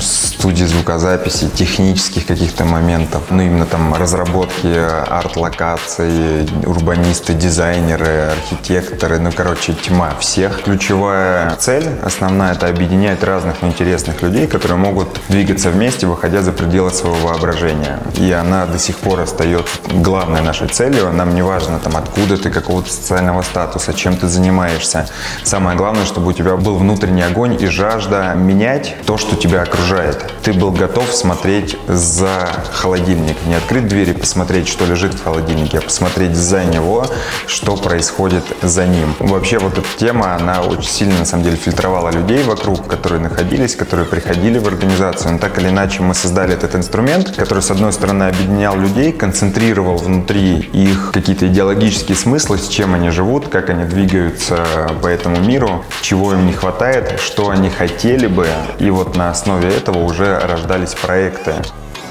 студии 0.00 0.64
звукозаписи, 0.64 1.48
технических 1.48 2.26
каких-то 2.26 2.64
моментов. 2.64 3.22
Ну, 3.30 3.42
именно 3.42 3.66
там 3.66 3.94
разработки 3.94 4.68
арт-локаций, 5.10 6.48
урбанисты, 6.64 7.34
дизайнеры, 7.34 8.32
архитекторы. 8.32 9.18
Ну, 9.18 9.30
короче, 9.34 9.72
тьма 9.72 10.14
всех. 10.20 10.62
Ключевая 10.62 11.56
цель 11.56 11.88
основная– 12.02 12.52
это 12.54 12.68
объединять 12.68 13.22
разных 13.24 13.62
интересных 13.62 14.22
людей, 14.22 14.46
которые 14.46 14.78
могут 14.78 15.08
двигаться 15.28 15.70
вместе, 15.70 16.06
выходя 16.06 16.42
за 16.42 16.52
пределы 16.52 16.90
своего 16.90 17.16
воображения. 17.28 17.98
И 18.16 18.30
она 18.30 18.66
до 18.66 18.78
сих 18.78 18.96
пор 18.96 19.20
остается 19.20 19.74
главной 19.90 20.42
нашей 20.42 20.68
целью. 20.68 21.12
Нам 21.12 21.34
не 21.34 21.42
важно, 21.42 21.78
там, 21.78 21.96
откуда 21.96 22.36
ты, 22.36 22.50
какого-то 22.50 22.92
социального 22.92 23.42
статуса, 23.42 23.92
чем 23.92 24.16
ты 24.16 24.28
занимаешься, 24.28 24.52
занимаешься. 24.62 25.06
Самое 25.44 25.76
главное, 25.76 26.04
чтобы 26.04 26.28
у 26.28 26.32
тебя 26.32 26.56
был 26.56 26.76
внутренний 26.76 27.22
огонь 27.22 27.56
и 27.60 27.66
жажда 27.66 28.34
менять 28.34 28.96
то, 29.06 29.18
что 29.18 29.36
тебя 29.36 29.62
окружает. 29.62 30.24
Ты 30.42 30.52
был 30.52 30.70
готов 30.70 31.12
смотреть 31.12 31.76
за 31.88 32.48
холодильник, 32.72 33.36
не 33.46 33.54
открыть 33.54 33.88
дверь 33.88 34.10
и 34.10 34.12
посмотреть, 34.12 34.68
что 34.68 34.86
лежит 34.86 35.14
в 35.14 35.24
холодильнике, 35.24 35.78
а 35.78 35.80
посмотреть 35.80 36.36
за 36.36 36.64
него, 36.64 37.06
что 37.46 37.76
происходит 37.76 38.44
за 38.62 38.86
ним. 38.86 39.14
Вообще 39.18 39.58
вот 39.58 39.78
эта 39.78 39.88
тема, 39.98 40.36
она 40.36 40.62
очень 40.62 40.90
сильно 40.90 41.18
на 41.18 41.24
самом 41.24 41.44
деле 41.44 41.56
фильтровала 41.56 42.10
людей 42.10 42.42
вокруг, 42.44 42.86
которые 42.86 43.20
находились, 43.20 43.76
которые 43.76 44.06
приходили 44.06 44.58
в 44.58 44.66
организацию. 44.66 45.32
Но 45.32 45.38
так 45.38 45.58
или 45.58 45.68
иначе 45.68 46.02
мы 46.02 46.14
создали 46.14 46.54
этот 46.54 46.74
инструмент, 46.74 47.34
который 47.36 47.62
с 47.62 47.70
одной 47.70 47.92
стороны 47.92 48.24
объединял 48.24 48.76
людей, 48.76 49.12
концентрировал 49.12 49.96
внутри 49.96 50.58
их 50.58 51.10
какие-то 51.12 51.46
идеологические 51.46 52.16
смыслы, 52.16 52.58
с 52.58 52.68
чем 52.68 52.94
они 52.94 53.10
живут, 53.10 53.48
как 53.48 53.70
они 53.70 53.84
двигаются 53.84 54.41
по 54.48 55.06
этому 55.06 55.40
миру, 55.40 55.84
чего 56.00 56.32
им 56.32 56.46
не 56.46 56.52
хватает, 56.52 57.20
что 57.20 57.50
они 57.50 57.70
хотели 57.70 58.26
бы. 58.26 58.48
И 58.78 58.90
вот 58.90 59.16
на 59.16 59.30
основе 59.30 59.68
этого 59.68 60.04
уже 60.04 60.38
рождались 60.38 60.94
проекты. 60.94 61.54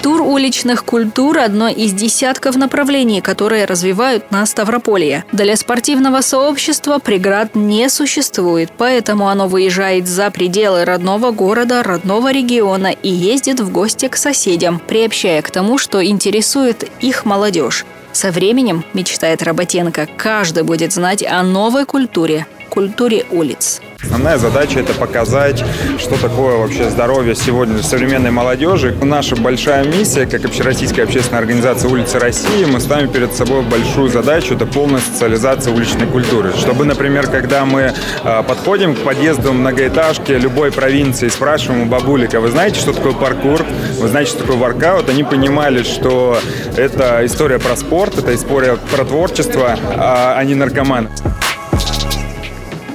Тур 0.01 0.21
уличных 0.21 0.83
культур– 0.83 1.37
одно 1.39 1.67
из 1.67 1.93
десятков 1.93 2.55
направлений, 2.55 3.21
которые 3.21 3.65
развивают 3.65 4.31
на 4.31 4.43
Ставрополье. 4.47 5.25
Для 5.31 5.55
спортивного 5.55 6.21
сообщества 6.21 6.97
преград 6.97 7.53
не 7.53 7.87
существует, 7.87 8.71
поэтому 8.75 9.27
оно 9.27 9.47
выезжает 9.47 10.07
за 10.07 10.31
пределы 10.31 10.85
родного 10.85 11.29
города, 11.29 11.83
родного 11.83 12.31
региона 12.31 12.87
и 12.87 13.09
ездит 13.09 13.59
в 13.59 13.71
гости 13.71 14.07
к 14.07 14.17
соседям, 14.17 14.79
приобщая 14.79 15.43
к 15.43 15.51
тому, 15.51 15.77
что 15.77 16.03
интересует 16.03 16.89
их 16.99 17.23
молодежь. 17.23 17.85
Со 18.13 18.31
временем, 18.31 18.83
мечтает 18.93 19.41
Работенко, 19.41 20.07
каждый 20.17 20.63
будет 20.63 20.91
знать 20.91 21.23
о 21.23 21.43
новой 21.43 21.85
культуре– 21.85 22.45
культуре 22.69 23.25
улиц. 23.29 23.81
Основная 24.03 24.37
задача– 24.37 24.79
это 24.81 24.93
показать, 24.93 25.63
что 25.97 26.19
такое 26.19 26.57
вообще 26.57 26.89
здоровье 26.89 27.35
сегодня 27.35 27.81
современной 27.83 28.31
молодежи. 28.31 28.95
Наша 29.01 29.35
большая 29.35 29.85
миссия, 29.85 30.25
как 30.25 30.43
общероссийская 30.43 31.05
общественная 31.05 31.39
организация 31.39 31.89
«Улицы 31.89 32.19
России», 32.19 32.65
мы 32.65 32.79
ставим 32.79 33.09
перед 33.11 33.33
собой 33.33 33.61
большую 33.61 34.09
задачу– 34.09 34.53
это 34.55 34.65
полная 34.65 34.99
социализация 34.99 35.73
уличной 35.73 36.07
культуры. 36.07 36.51
Чтобы, 36.57 36.85
например, 36.85 37.27
когда 37.27 37.63
мы 37.65 37.93
э, 38.23 38.43
подходим 38.47 38.95
к 38.95 38.99
подъезду 38.99 39.53
многоэтажки 39.53 40.31
любой 40.31 40.71
провинции, 40.71 41.29
спрашиваем 41.29 41.83
у 41.83 41.85
бабулек, 41.85 42.33
а 42.33 42.39
вы 42.39 42.49
знаете, 42.49 42.79
что 42.79 42.93
такое 42.93 43.13
паркур, 43.13 43.63
вы 43.99 44.07
знаете, 44.07 44.31
что 44.31 44.39
такое 44.41 44.57
воркаут, 44.57 45.09
они 45.09 45.23
понимали, 45.23 45.83
что 45.83 46.37
это 46.75 47.25
история 47.25 47.59
про 47.59 47.75
спорт, 47.75 48.17
это 48.17 48.33
история 48.33 48.77
про 48.95 49.05
творчество, 49.05 49.77
а 49.95 50.43
не 50.43 50.55
наркоман. 50.55 51.07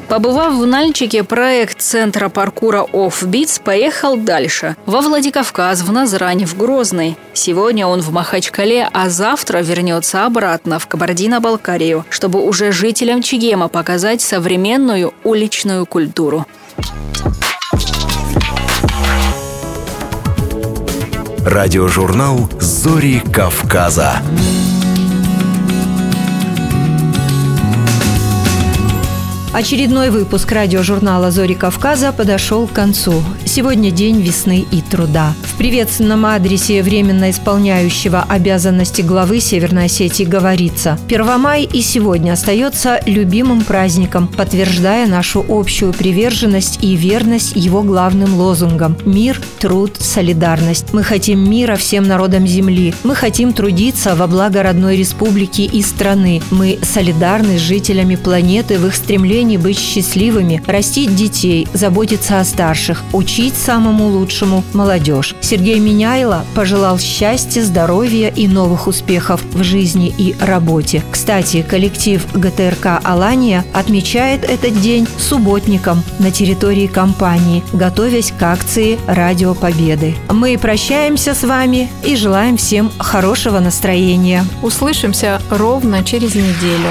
Побывав 0.09 0.55
в 0.55 0.67
Нальчике, 0.67 1.25
проект 1.25 1.83
Центра 1.83 2.29
паркура 2.29 2.87
Offbeats 2.93 3.61
поехал 3.61 4.17
дальше. 4.17 4.77
Во 4.87 5.01
Владикавказ, 5.01 5.83
в 5.83 5.91
Назрань, 5.91 6.45
в 6.45 6.57
Грозный. 6.57 7.19
Сегодня 7.33 7.89
он 7.89 8.01
в 8.03 8.13
Махачкале, 8.13 8.89
а 8.93 9.11
завтра 9.11 9.59
вернется 9.59 10.25
обратно 10.25 10.79
в 10.79 10.87
Кабардино-Балкарию, 10.87 12.05
чтобы 12.09 12.41
уже 12.41 12.71
жителям 12.71 13.21
Чигема 13.21 13.69
показать 13.69 14.21
современную 14.21 15.13
уличную 15.25 15.87
культуру. 15.87 16.47
Радиожурнал 21.45 22.49
«Зори 22.61 23.23
Кавказа». 23.33 24.23
Очередной 29.57 30.11
выпуск 30.11 30.53
радиожурнала 30.53 31.31
«Зори 31.31 31.55
Кавказа» 31.55 32.13
подошел 32.13 32.67
к 32.67 32.73
концу. 32.73 33.23
Сегодня 33.47 33.91
день 33.91 34.21
весны 34.21 34.67
и 34.71 34.83
труда. 34.83 35.33
В 35.45 35.57
приветственном 35.57 36.27
адресе 36.27 36.83
временно 36.83 37.31
исполняющего 37.31 38.23
обязанности 38.29 39.01
главы 39.01 39.41
Северной 39.41 39.87
Осетии 39.87 40.25
говорится 40.25 40.99
«Первомай 41.09 41.63
и 41.65 41.81
сегодня 41.81 42.33
остается 42.33 43.01
любимым 43.07 43.65
праздником, 43.65 44.29
подтверждая 44.29 45.07
нашу 45.07 45.43
общую 45.49 45.95
приверженность 45.95 46.85
и 46.85 46.95
верность 46.95 47.57
его 47.57 47.83
главным 47.83 48.35
лозунгам– 48.35 48.99
мир, 49.07 49.41
труд, 49.59 49.97
солидарность. 49.99 50.93
Мы 50.93 51.03
хотим 51.03 51.49
мира 51.49 51.77
всем 51.77 52.07
народам 52.07 52.47
Земли. 52.47 52.93
Мы 53.05 53.15
хотим 53.15 53.55
трудиться 53.55 54.17
во 54.17 54.27
благо 54.27 54.63
родной 54.63 54.99
республики 54.99 55.63
и 55.63 55.81
страны. 55.81 56.43
Мы 56.51 56.79
солидарны 56.83 57.59
с 57.59 57.63
жителями 57.63 58.17
планеты 58.17 58.79
в 58.79 58.87
их 58.87 58.95
стремлении 58.95 59.46
стремлении 59.47 59.57
быть 59.57 59.79
счастливыми, 59.79 60.63
растить 60.67 61.15
детей, 61.15 61.69
заботиться 61.73 62.41
о 62.41 62.45
старших, 62.45 63.03
учить 63.13 63.55
самому 63.55 64.09
лучшему 64.09 64.65
молодежь. 64.73 65.35
Сергей 65.41 65.79
Меняйло 65.79 66.45
пожелал 66.55 66.99
счастья, 66.99 67.63
здоровья 67.63 68.29
и 68.29 68.49
новых 68.49 68.89
успехов 68.89 69.41
в 69.53 69.63
жизни 69.63 70.13
и 70.19 70.35
работе. 70.41 71.03
Кстати, 71.13 71.63
коллектив 71.63 72.27
ГТРК 72.35 73.01
«Алания» 73.05 73.65
отмечает 73.73 74.43
этот 74.45 74.81
день 74.81 75.07
субботником 75.19 76.03
на 76.19 76.31
территории 76.33 76.89
компании, 76.89 77.63
готовясь 77.73 78.33
к 78.33 78.43
акции 78.43 78.99
«Радио 79.07 79.55
Победы». 79.55 80.17
Мы 80.29 80.59
прощаемся 80.59 81.35
с 81.35 81.45
вами 81.45 81.89
и 82.05 82.17
желаем 82.17 82.57
всем 82.57 82.91
хорошего 82.99 83.61
настроения. 83.61 84.45
Услышимся 84.63 85.41
ровно 85.51 86.03
через 86.03 86.35
неделю. 86.35 86.91